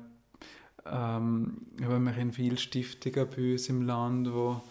ähm, 0.86 1.58
wir 1.76 1.90
haben 1.90 2.32
viele 2.32 2.58
Stiftungen 2.58 3.28
bei 3.30 3.52
uns 3.52 3.68
im 3.68 3.82
Land, 3.82 4.32
wo, 4.32 4.62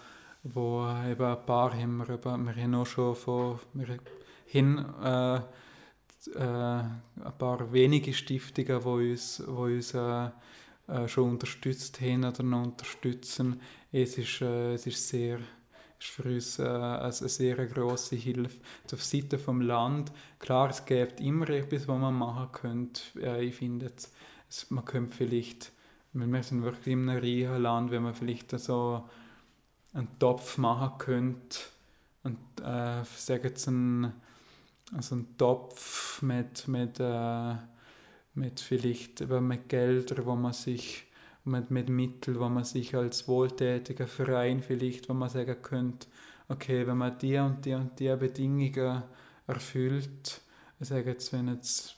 wo 0.45 0.89
eben 1.07 1.25
ein 1.25 1.47
paar 1.47 1.75
haben 1.75 1.99
wir, 1.99 2.09
wir 2.09 2.63
haben 2.63 2.75
auch 2.75 2.87
schon 2.87 3.15
von, 3.15 3.59
wir 3.75 3.99
haben, 4.55 4.79
äh, 5.05 5.37
äh, 6.37 6.83
ein 7.23 7.39
paar 7.39 7.71
wenige 7.73 8.15
Stiftungen, 8.15 8.81
die 8.81 9.11
uns, 9.11 9.43
wo 9.47 9.65
uns 9.65 9.93
äh, 9.93 10.31
äh, 10.89 11.07
schon 11.07 11.31
unterstützt 11.31 12.01
haben 12.01 12.25
oder 12.25 12.43
noch 12.43 12.63
unterstützen. 12.63 13.61
Es 13.93 14.17
ist, 14.17 14.41
äh, 14.41 14.75
es 14.75 14.87
ist 14.87 15.07
sehr 15.07 15.39
ist 16.01 16.09
für 16.09 16.23
uns 16.25 16.59
äh, 16.59 16.63
eine 16.65 17.13
sehr 17.13 17.57
große 17.67 18.17
Hilfe. 18.17 18.59
Auf 18.93 19.05
Seite 19.05 19.39
vom 19.39 19.61
Land, 19.61 20.13
klar, 20.39 20.71
es 20.71 20.85
gibt 20.85 21.21
immer 21.21 21.49
etwas, 21.51 21.87
was 21.87 21.99
man 21.99 22.15
machen 22.15 22.53
könnte. 22.53 23.03
Äh, 23.21 23.45
ich 23.45 23.55
finde, 23.55 23.93
man 24.71 24.85
könnte 24.85 25.15
vielleicht, 25.15 25.73
wir 26.13 26.43
sind 26.43 26.63
wirklich 26.63 26.95
in 26.95 27.09
einem 27.09 27.23
reichen 27.23 27.63
Land, 27.63 27.91
wenn 27.91 28.03
man 28.03 28.15
vielleicht 28.15 28.59
so 28.59 29.09
einen 29.93 30.19
Topf 30.19 30.59
machen 30.59 30.99
könnte 30.99 31.59
und 32.23 32.39
äh, 32.61 33.05
sagen 33.05 33.45
jetzt 33.45 33.69
einen, 33.69 34.13
also 34.95 35.15
einen 35.15 35.37
Topf 35.37 36.23
mit, 36.23 36.67
mit 36.67 36.99
äh, 36.99 37.55
mit 38.35 38.61
vielleicht 38.61 39.29
mit 39.29 39.69
Geldern, 39.69 40.27
wo 40.27 40.35
man 40.35 40.53
sich 40.53 41.05
mit, 41.45 41.71
mit 41.71 41.89
Mitteln, 41.89 42.39
wo 42.39 42.49
man 42.49 42.65
sich 42.65 42.95
als 42.95 43.27
wohltätiger 43.29 44.07
Verein 44.07 44.63
vielleicht, 44.63 45.09
wo 45.09 45.15
man 45.15 45.29
sagen 45.29 45.57
könnte, 45.63 46.07
okay, 46.49 46.87
wenn 46.87 46.99
man 46.99 47.19
die 47.19 47.39
und 47.39 47.65
die 47.65 47.75
und 47.75 47.99
die 47.99 48.15
Bedingungen 48.17 49.03
erfüllt, 49.47 50.41
ich 50.79 50.89
sage 50.89 51.11
jetzt, 51.11 51.33
wenn 51.33 51.49
jetzt 51.49 51.97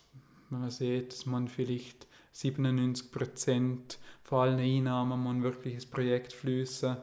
wenn 0.51 0.61
man 0.61 0.71
sieht, 0.71 1.13
dass 1.13 1.27
man 1.27 1.49
vielleicht 1.49 2.07
97 2.33 3.11
Prozent 3.11 3.99
von 4.23 4.41
allen 4.41 4.61
Einnahmen 4.61 5.23
man 5.23 5.43
wirklich 5.43 5.75
ins 5.75 5.87
Projekt 5.87 6.33
fließen 6.33 6.97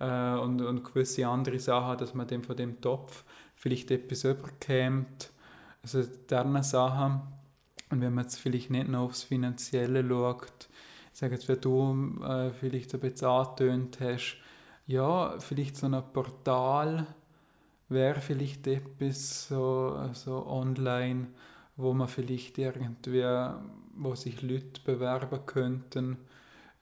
äh, 0.00 0.34
und, 0.34 0.60
und 0.60 0.84
gewisse 0.84 1.26
andere 1.26 1.58
Sachen, 1.58 1.98
dass 1.98 2.14
man 2.14 2.26
dem 2.26 2.42
von 2.42 2.56
dem 2.56 2.80
Topf 2.80 3.24
vielleicht 3.54 3.90
etwas 3.90 4.24
überkämt. 4.24 5.30
Also 5.82 6.02
diese 6.02 6.62
Sachen 6.62 7.22
und 7.90 8.00
wenn 8.00 8.14
man 8.14 8.24
jetzt 8.24 8.40
vielleicht 8.40 8.70
nicht 8.70 8.88
nur 8.88 9.02
aufs 9.02 9.22
Finanzielle 9.22 10.06
schaut, 10.06 10.68
sage 11.16 11.34
jetzt, 11.34 11.48
wie 11.48 11.56
du 11.56 12.20
äh, 12.22 12.50
vielleicht 12.50 12.92
ein 12.94 13.00
bisschen 13.00 13.28
angetönt 13.28 13.98
hast, 14.00 14.36
ja, 14.86 15.38
vielleicht 15.38 15.76
so 15.76 15.86
ein 15.86 16.02
Portal 16.12 17.06
wäre 17.88 18.20
vielleicht 18.20 18.66
etwas 18.66 19.48
so, 19.48 19.98
so 20.12 20.46
online, 20.46 21.28
wo 21.76 21.94
man 21.94 22.08
vielleicht 22.08 22.58
irgendwie, 22.58 23.24
wo 23.96 24.14
sich 24.14 24.42
Leute 24.42 24.80
bewerben 24.84 25.46
könnten, 25.46 26.18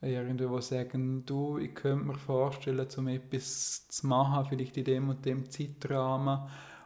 irgendwo 0.01 0.59
sagen, 0.59 1.25
du, 1.25 1.57
ich 1.57 1.73
könnte 1.73 2.05
mir 2.05 2.17
vorstellen, 2.17 2.87
um 2.97 3.07
etwas 3.07 3.87
zu 3.87 4.07
machen, 4.07 4.47
vielleicht 4.49 4.77
in 4.77 4.83
dem 4.83 5.09
und 5.09 5.25
dem 5.25 5.49
Zeitrahmen, 5.49 6.39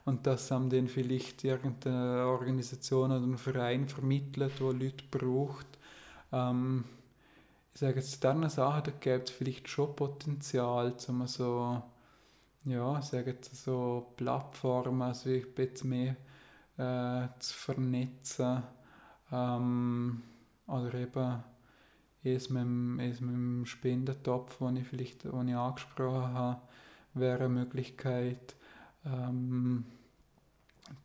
und 0.06 0.26
das 0.26 0.50
haben 0.50 0.70
dann 0.70 0.88
vielleicht 0.88 1.44
irgendeine 1.44 2.26
Organisation 2.26 3.12
oder 3.12 3.26
ein 3.26 3.38
Verein 3.38 3.88
vermittelt, 3.88 4.60
wo 4.60 4.72
Leute 4.72 5.04
braucht. 5.12 5.68
Ähm, 6.32 6.86
ich 7.80 7.82
sage 7.82 8.02
jetzt, 8.02 8.22
diese 8.22 8.50
Sachen, 8.50 8.94
gibt 9.00 9.30
es 9.30 9.36
vielleicht 9.38 9.70
schon 9.70 9.96
Potenzial, 9.96 10.94
um 11.08 11.26
so, 11.28 11.82
ja, 12.66 13.02
sage 13.02 13.32
jetzt 13.32 13.56
so 13.56 14.12
Plattformen, 14.18 15.02
also 15.02 15.30
ein 15.30 15.46
bisschen 15.56 15.90
mehr 15.90 16.18
äh, 16.78 17.30
zu 17.40 17.54
vernetzen. 17.54 18.64
Ähm, 19.32 20.24
oder 20.68 20.94
eben 20.94 21.42
es 22.22 22.50
mit, 22.50 22.64
dem, 22.64 23.00
es 23.00 23.22
mit 23.22 23.34
dem 23.34 23.66
Spendentopf, 23.66 24.58
den 24.58 24.76
ich 24.76 24.88
vielleicht 24.90 25.24
den 25.24 25.48
ich 25.48 25.56
angesprochen 25.56 26.34
habe, 26.34 26.62
wäre 27.14 27.46
eine 27.46 27.48
Möglichkeit. 27.48 28.58
Ähm, 29.06 29.86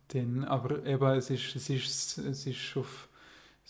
dann, 0.09 0.43
aber 0.43 0.85
eben, 0.85 1.07
es 1.11 1.29
ist, 1.29 1.55
es 1.55 1.69
ist, 1.69 2.17
es 2.17 2.45
ist 2.45 2.75
auf, 2.75 3.07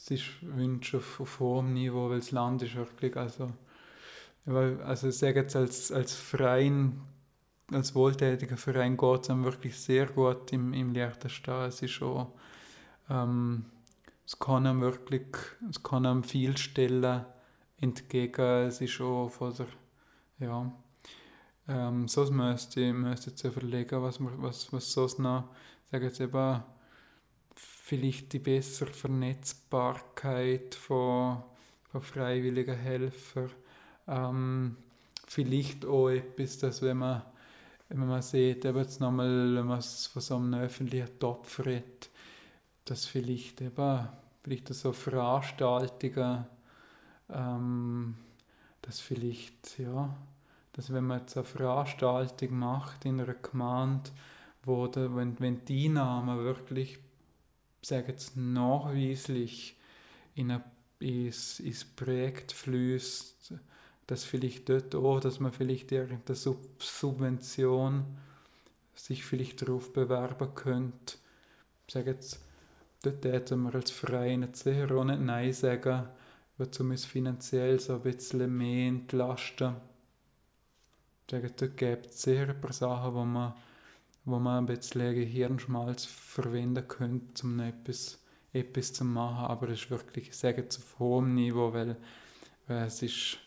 es 0.06 0.12
ist 0.12 0.26
Wunsch 0.42 0.94
auf, 0.94 1.20
auf 1.20 1.40
hohem 1.40 1.74
Niveau, 1.74 2.10
weil 2.10 2.20
das 2.20 2.30
Land 2.30 2.62
ist 2.62 2.76
wirklich, 2.76 3.18
also, 3.18 3.52
also 4.46 5.08
ich 5.08 5.18
sage 5.18 5.40
jetzt 5.40 5.56
als, 5.56 5.92
als 5.92 6.14
Verein, 6.14 7.02
als 7.72 7.96
wohltätiger 7.96 8.56
Verein 8.56 8.98
geht 8.98 9.24
es 9.24 9.30
einem 9.32 9.46
wirklich 9.46 9.76
sehr 9.76 10.06
gut 10.06 10.54
im, 10.54 10.74
im 10.74 10.94
Liechtenstein. 10.94 11.70
Es 11.70 11.82
ist 11.82 11.92
schon, 11.92 12.28
ähm, 13.10 13.66
es 14.28 14.38
kann 14.38 14.68
einem 14.68 14.82
wirklich, 14.82 15.26
es 15.72 15.82
kann 15.82 16.06
einem 16.06 16.24
viel 16.24 16.56
stellen 16.56 17.26
entgegen, 17.78 18.68
es 18.68 18.82
ist 18.82 18.92
schon 18.92 19.32
von 19.32 19.56
der, 19.56 19.68
ja, 20.38 20.72
ähm, 21.68 22.08
so 22.08 22.30
müsste 22.32 22.80
ich 22.80 22.94
müsste 22.94 23.32
jetzt 23.32 23.44
überlegen, 23.44 24.04
was, 24.04 24.20
was, 24.22 24.72
was 24.72 24.92
sonst 24.92 25.18
noch 25.18 25.46
sage 25.90 26.06
jetzt 26.06 26.20
eben, 26.20 26.64
vielleicht 27.86 28.34
die 28.34 28.40
bessere 28.40 28.92
Vernetzbarkeit 28.92 30.74
von, 30.74 31.44
von 31.92 32.02
freiwilligen 32.02 32.76
Helfern. 32.76 33.52
Ähm, 34.08 34.78
vielleicht 35.28 35.86
auch 35.86 36.10
etwas, 36.10 36.58
dass 36.58 36.82
wenn 36.82 36.98
man, 36.98 37.22
wenn 37.90 38.08
man 38.08 38.24
sieht, 38.24 38.66
eben 38.66 38.80
jetzt 38.80 39.00
nochmal, 39.00 39.56
wenn 39.56 39.68
man 39.68 39.84
von 39.84 40.22
so 40.22 40.36
einem 40.36 40.56
öffentlichen 40.56 41.20
Topf 41.20 41.60
redet, 41.64 42.10
dass 42.86 43.06
vielleicht 43.06 43.62
eben, 43.62 44.10
vielleicht 44.42 44.74
so 44.74 44.92
Veranstaltungen, 44.92 46.44
ähm, 47.30 48.16
dass 48.82 49.00
vielleicht, 49.00 49.78
ja, 49.78 50.10
dass 50.74 50.92
wenn 50.92 51.06
man 51.06 51.20
jetzt 51.20 51.38
eine 51.38 51.46
Veranstaltung 51.46 52.58
macht 52.58 53.06
in 53.06 53.22
einer 53.22 53.36
Gemeinde, 53.36 54.10
wo 54.64 54.88
der, 54.88 55.16
wenn, 55.16 55.40
wenn 55.40 55.64
die 55.66 55.86
Einnahmen 55.86 56.44
wirklich, 56.44 57.05
sage 57.88 58.12
jetzt 58.12 58.36
nachweislich 58.36 59.78
in 60.36 60.52
ein, 60.52 60.64
ins, 61.00 61.60
ins 61.60 61.86
Projekt 61.86 62.52
fließt, 62.52 63.54
dass 64.08 64.24
vielleicht 64.24 64.70
dort 64.70 64.96
auch, 64.96 65.20
dass 65.20 65.40
man 65.40 65.52
vielleicht 65.52 65.92
irgendeine 65.92 66.36
Sub 66.36 66.82
Subvention 66.82 68.06
sich 68.94 69.26
vielleicht 69.26 69.62
darauf 69.62 69.92
bewerben 69.94 70.54
könnte. 70.56 71.16
Ich 71.88 71.94
sage 71.94 72.12
jetzt, 72.12 72.40
dort 73.04 73.26
hätten 73.26 73.64
wir 73.64 73.76
als 73.76 73.92
Verein 73.92 74.48
sicher 74.54 74.96
auch 74.96 75.04
nicht 75.04 75.22
Nein 75.22 75.54
sagen, 75.54 76.08
weil 76.58 76.72
zumindest 76.72 77.08
finanziell 77.08 77.80
so 77.80 77.96
ein 77.96 78.02
bisschen 78.02 78.56
mehr 78.56 78.88
entlasten. 78.88 79.76
Ich 81.28 81.32
sage, 81.32 81.52
dort 81.52 81.78
gibt 81.78 82.06
es 82.08 82.22
sicher 82.22 82.50
ein 82.50 82.62
paar 82.62 82.74
Sachen, 82.74 83.14
wo 83.14 83.26
man, 83.26 83.54
wo 84.26 84.40
man 84.40 84.64
ein 84.64 84.66
bisschen 84.66 85.14
Hirnschmalz 85.16 86.06
verwenden 86.06 86.88
könnte, 86.88 87.46
um 87.46 87.60
etwas, 87.60 88.20
etwas 88.54 88.94
zu 88.94 89.06
machen, 89.06 89.46
aber 89.46 89.70
es 89.70 89.84
ist 89.84 89.92
wirklich, 89.92 90.30
ich 90.30 90.36
sage, 90.36 90.66
auf 90.68 91.00
hohem 91.00 91.36
Niveau, 91.36 91.74
weil, 91.74 91.98
weil 92.68 92.88
es 92.88 93.02
ist 93.02 93.40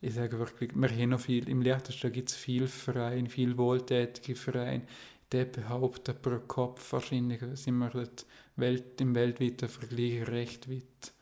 ich 0.00 0.14
sage 0.14 0.38
wirklich, 0.38 0.70
wir 0.74 0.88
haben 0.88 1.08
noch 1.10 1.20
viel, 1.20 1.48
im 1.48 1.60
Liechtenstein 1.60 2.12
gibt 2.12 2.30
es 2.30 2.36
viele 2.36 2.68
Vereine, 2.68 3.28
viele 3.28 3.58
wohltätige 3.58 4.36
Vereine, 4.36 4.86
die 5.32 5.44
behaupten 5.44 6.14
pro 6.22 6.38
Kopf 6.38 6.92
wahrscheinlich 6.92 7.42
sind 7.54 7.78
wir 7.78 8.08
Welt, 8.56 9.00
im 9.00 9.14
weltweiten 9.14 9.68
Vergleich 9.68 10.26
recht 10.28 10.70
weit 10.70 11.12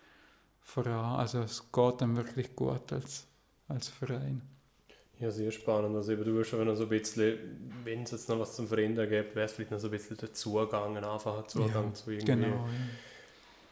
voran. 0.60 1.18
Also 1.18 1.40
es 1.40 1.72
geht 1.72 2.00
dann 2.00 2.16
wirklich 2.16 2.54
gut 2.54 2.92
als, 2.92 3.26
als 3.68 3.88
Verein. 3.88 4.42
Ja, 5.18 5.30
sehr 5.30 5.50
spannend. 5.50 5.96
Also 5.96 6.12
eben, 6.12 6.24
du 6.24 6.34
wirst 6.34 6.50
schon 6.50 6.64
noch 6.66 6.74
so 6.74 6.82
ein 6.84 6.88
bisschen, 6.90 7.38
wenn 7.84 8.02
es 8.02 8.10
jetzt 8.10 8.28
noch 8.28 8.38
was 8.38 8.54
zum 8.54 8.68
Verändern 8.68 9.08
gibt, 9.08 9.34
wäre 9.34 9.46
es 9.46 9.52
vielleicht 9.52 9.70
noch 9.70 9.78
so 9.78 9.88
ein 9.88 9.92
bisschen 9.92 10.16
der 10.18 10.32
Zugang, 10.34 10.96
ein 10.96 11.04
einfacher 11.04 11.48
Zugang 11.48 11.86
Ja, 11.86 11.94
zu 11.94 12.10
irgendwie 12.10 12.32
Genau, 12.32 12.66
ja. 12.66 12.74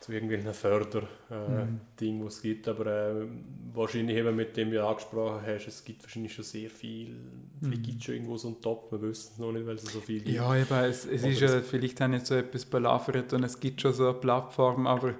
zu 0.00 0.12
irgendwelchen 0.12 0.52
Förderding, 0.54 1.08
äh, 1.30 1.64
Mhm. 1.64 1.80
Die 2.00 2.20
es 2.26 2.40
gibt. 2.42 2.66
Aber 2.68 2.86
äh, 2.86 3.26
wahrscheinlich 3.74 4.16
eben 4.16 4.34
mit 4.36 4.56
dem, 4.56 4.70
wie 4.70 4.76
du 4.76 4.86
angesprochen 4.86 5.40
hast, 5.46 5.66
es 5.66 5.84
gibt 5.84 6.02
wahrscheinlich 6.02 6.34
schon 6.34 6.44
sehr 6.44 6.70
viel. 6.70 7.14
Vielleicht 7.62 7.82
Mhm. 7.82 7.86
gibt 7.86 7.98
es 8.00 8.04
schon 8.04 8.14
irgendwo 8.14 8.36
so 8.36 8.48
einen 8.48 8.60
Top, 8.60 8.90
wir 8.92 9.00
wissen 9.02 9.30
es 9.34 9.38
noch 9.38 9.52
nicht, 9.52 9.66
weil 9.66 9.76
es 9.76 9.82
so 9.82 10.00
viel 10.00 10.20
gibt. 10.20 10.34
Ja, 10.36 10.56
eben, 10.56 10.74
es, 10.84 11.04
es 11.06 11.22
Aber 11.22 11.30
ist 11.32 11.40
ja 11.40 11.60
vielleicht 11.62 12.00
auch 12.02 12.08
nicht 12.08 12.26
so 12.26 12.34
etwas 12.34 12.64
belavert 12.64 13.32
und 13.32 13.44
es 13.44 13.58
gibt 13.60 13.80
schon 13.80 13.92
so 13.92 14.04
eine 14.08 14.14
Plattform, 14.18 14.86
aber 14.86 15.14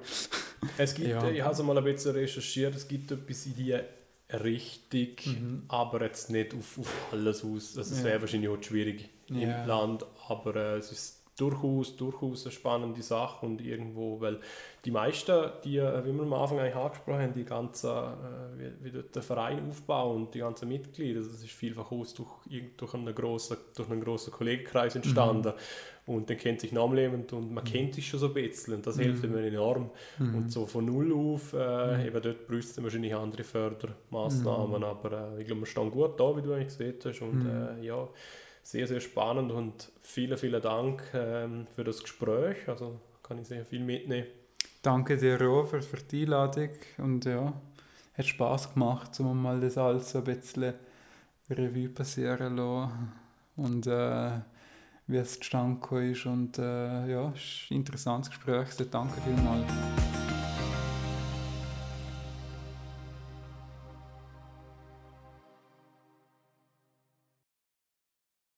Es 0.77 0.95
gibt, 0.95 1.09
Ja. 1.11 1.25
äh, 1.29 1.33
ich 1.37 1.43
habe 1.43 1.53
es 1.55 1.63
mal 1.63 1.77
ein 1.79 1.85
bisschen 1.85 2.13
recherchiert, 2.13 2.75
es 2.75 2.87
gibt 2.89 3.11
etwas 3.11 3.47
in 3.47 3.55
die 3.57 3.75
Richtung, 4.33 5.17
Mhm. 5.27 5.63
aber 5.69 6.03
jetzt 6.03 6.31
nicht 6.31 6.55
auf, 6.55 6.79
auf 6.79 6.93
alles 7.13 7.45
aus. 7.45 7.77
Also 7.77 7.95
es 7.95 8.05
wäre 8.05 8.21
wahrscheinlich 8.21 8.49
auch 8.51 8.63
schwierig 8.63 9.09
Ja. 9.29 9.63
im 9.63 9.69
Land, 9.69 10.05
aber 10.29 10.57
äh, 10.57 10.77
es 10.79 10.93
ist 10.93 11.24
durchaus, 11.37 11.97
durchaus 11.97 12.45
eine 12.45 12.53
spannende 12.53 13.03
Sache 13.03 13.45
und 13.47 13.61
irgendwo, 13.61 14.21
weil 14.21 14.41
die 14.85 14.91
meisten, 14.91 15.51
die, 15.65 15.79
äh, 15.79 16.05
wie 16.05 16.13
wir 16.13 16.23
am 16.23 16.33
Anfang 16.33 16.59
eigentlich 16.61 16.77
angesprochen 16.77 17.21
haben, 17.21 17.35
die 17.35 17.45
ganzen, 17.45 17.91
äh, 17.91 18.59
wie, 18.81 18.85
wie 18.85 18.91
dort 18.93 19.15
der 19.15 19.23
Verein 19.23 19.69
aufbaut 19.69 20.15
und 20.17 20.35
die 20.35 20.39
ganzen 20.41 20.69
Mitglieder, 20.69 21.21
das 21.21 21.29
ist 21.43 21.51
vielfach 21.51 21.91
aus 21.91 22.15
durch, 22.15 22.29
durch, 22.77 22.95
einen 22.95 23.15
grossen, 23.15 23.57
durch 23.77 23.91
einen 23.91 24.01
grossen 24.03 24.33
Kollegenkreis 24.33 24.95
entstanden 24.95 25.53
und 26.07 26.29
dann 26.29 26.37
kennt 26.37 26.61
sich 26.61 26.73
namlebend 26.73 27.33
und 27.33 27.53
man 27.53 27.65
Mhm. 27.65 27.69
kennt 27.69 27.95
sich 27.95 28.07
schon 28.09 28.21
so 28.21 28.27
ein 28.29 28.35
bisschen 28.35 28.75
und 28.75 28.87
das 28.87 28.97
Mhm. 28.97 29.03
hilft 29.03 29.25
immer 29.25 29.39
enorm. 29.39 29.91
mhm. 30.19 30.35
Und 30.35 30.53
so 30.53 30.67
von 30.67 30.85
null 30.85 31.13
auf, 31.13 31.53
äh, 31.55 31.99
Mhm. 31.99 32.07
eben 32.07 32.23
dort 32.23 32.37
dann 32.77 32.85
wahrscheinlich 32.85 33.15
andere 33.15 33.45
Fördermaßnahmen, 33.45 34.79
Mhm. 34.79 34.85
aber 34.85 35.37
äh, 35.37 35.41
ich 35.41 35.47
glaube, 35.47 35.63
wir 35.63 35.67
stehen 35.67 35.91
gut 35.91 36.19
da, 36.21 36.37
wie 36.37 36.43
du 36.43 36.53
eigentlich 36.53 36.69
gesehen 36.69 36.95
hast. 37.05 37.21
Und 37.23 37.45
Mhm. 37.45 37.47
äh, 37.47 37.87
ja, 37.87 38.09
sehr, 38.65 38.89
sehr 38.89 39.01
spannend 39.01 39.53
und 39.53 39.93
vielen, 40.01 40.37
vielen 40.37 40.61
Dank 40.61 41.03
ähm, 41.15 41.67
für 41.71 41.85
das 41.85 42.03
Gespräch. 42.03 42.67
Also 42.67 42.99
kann 43.23 43.39
ich 43.39 43.47
sehr 43.47 43.65
viel 43.65 43.81
mitnehmen. 43.81 44.27
Danke 44.83 45.17
dir 45.17 45.41
auch 45.49 45.67
für, 45.67 45.81
die 45.81 46.23
Einladung 46.23 46.71
und 46.99 47.25
ja, 47.25 47.53
hat 48.17 48.27
Spaß 48.27 48.75
gemacht, 48.75 49.19
um 49.21 49.41
mal 49.41 49.61
das 49.61 49.79
alles 49.79 50.11
so 50.11 50.19
ein 50.19 50.25
bisschen 50.25 50.75
Revue 51.49 51.89
passieren 51.89 52.57
zu 52.57 52.63
lassen 52.63 53.13
und 53.57 53.87
äh, 53.87 54.41
wie 55.07 55.17
es 55.17 55.35
zustande 55.35 56.11
ist 56.11 56.27
und 56.27 56.59
äh, 56.59 57.11
ja, 57.11 57.33
es 57.35 57.43
ist 57.43 57.71
ein 57.71 57.77
interessantes 57.77 58.31
Gespräch, 58.31 58.67
also 58.67 58.85
danke 58.85 59.21
vielmals. 59.23 60.04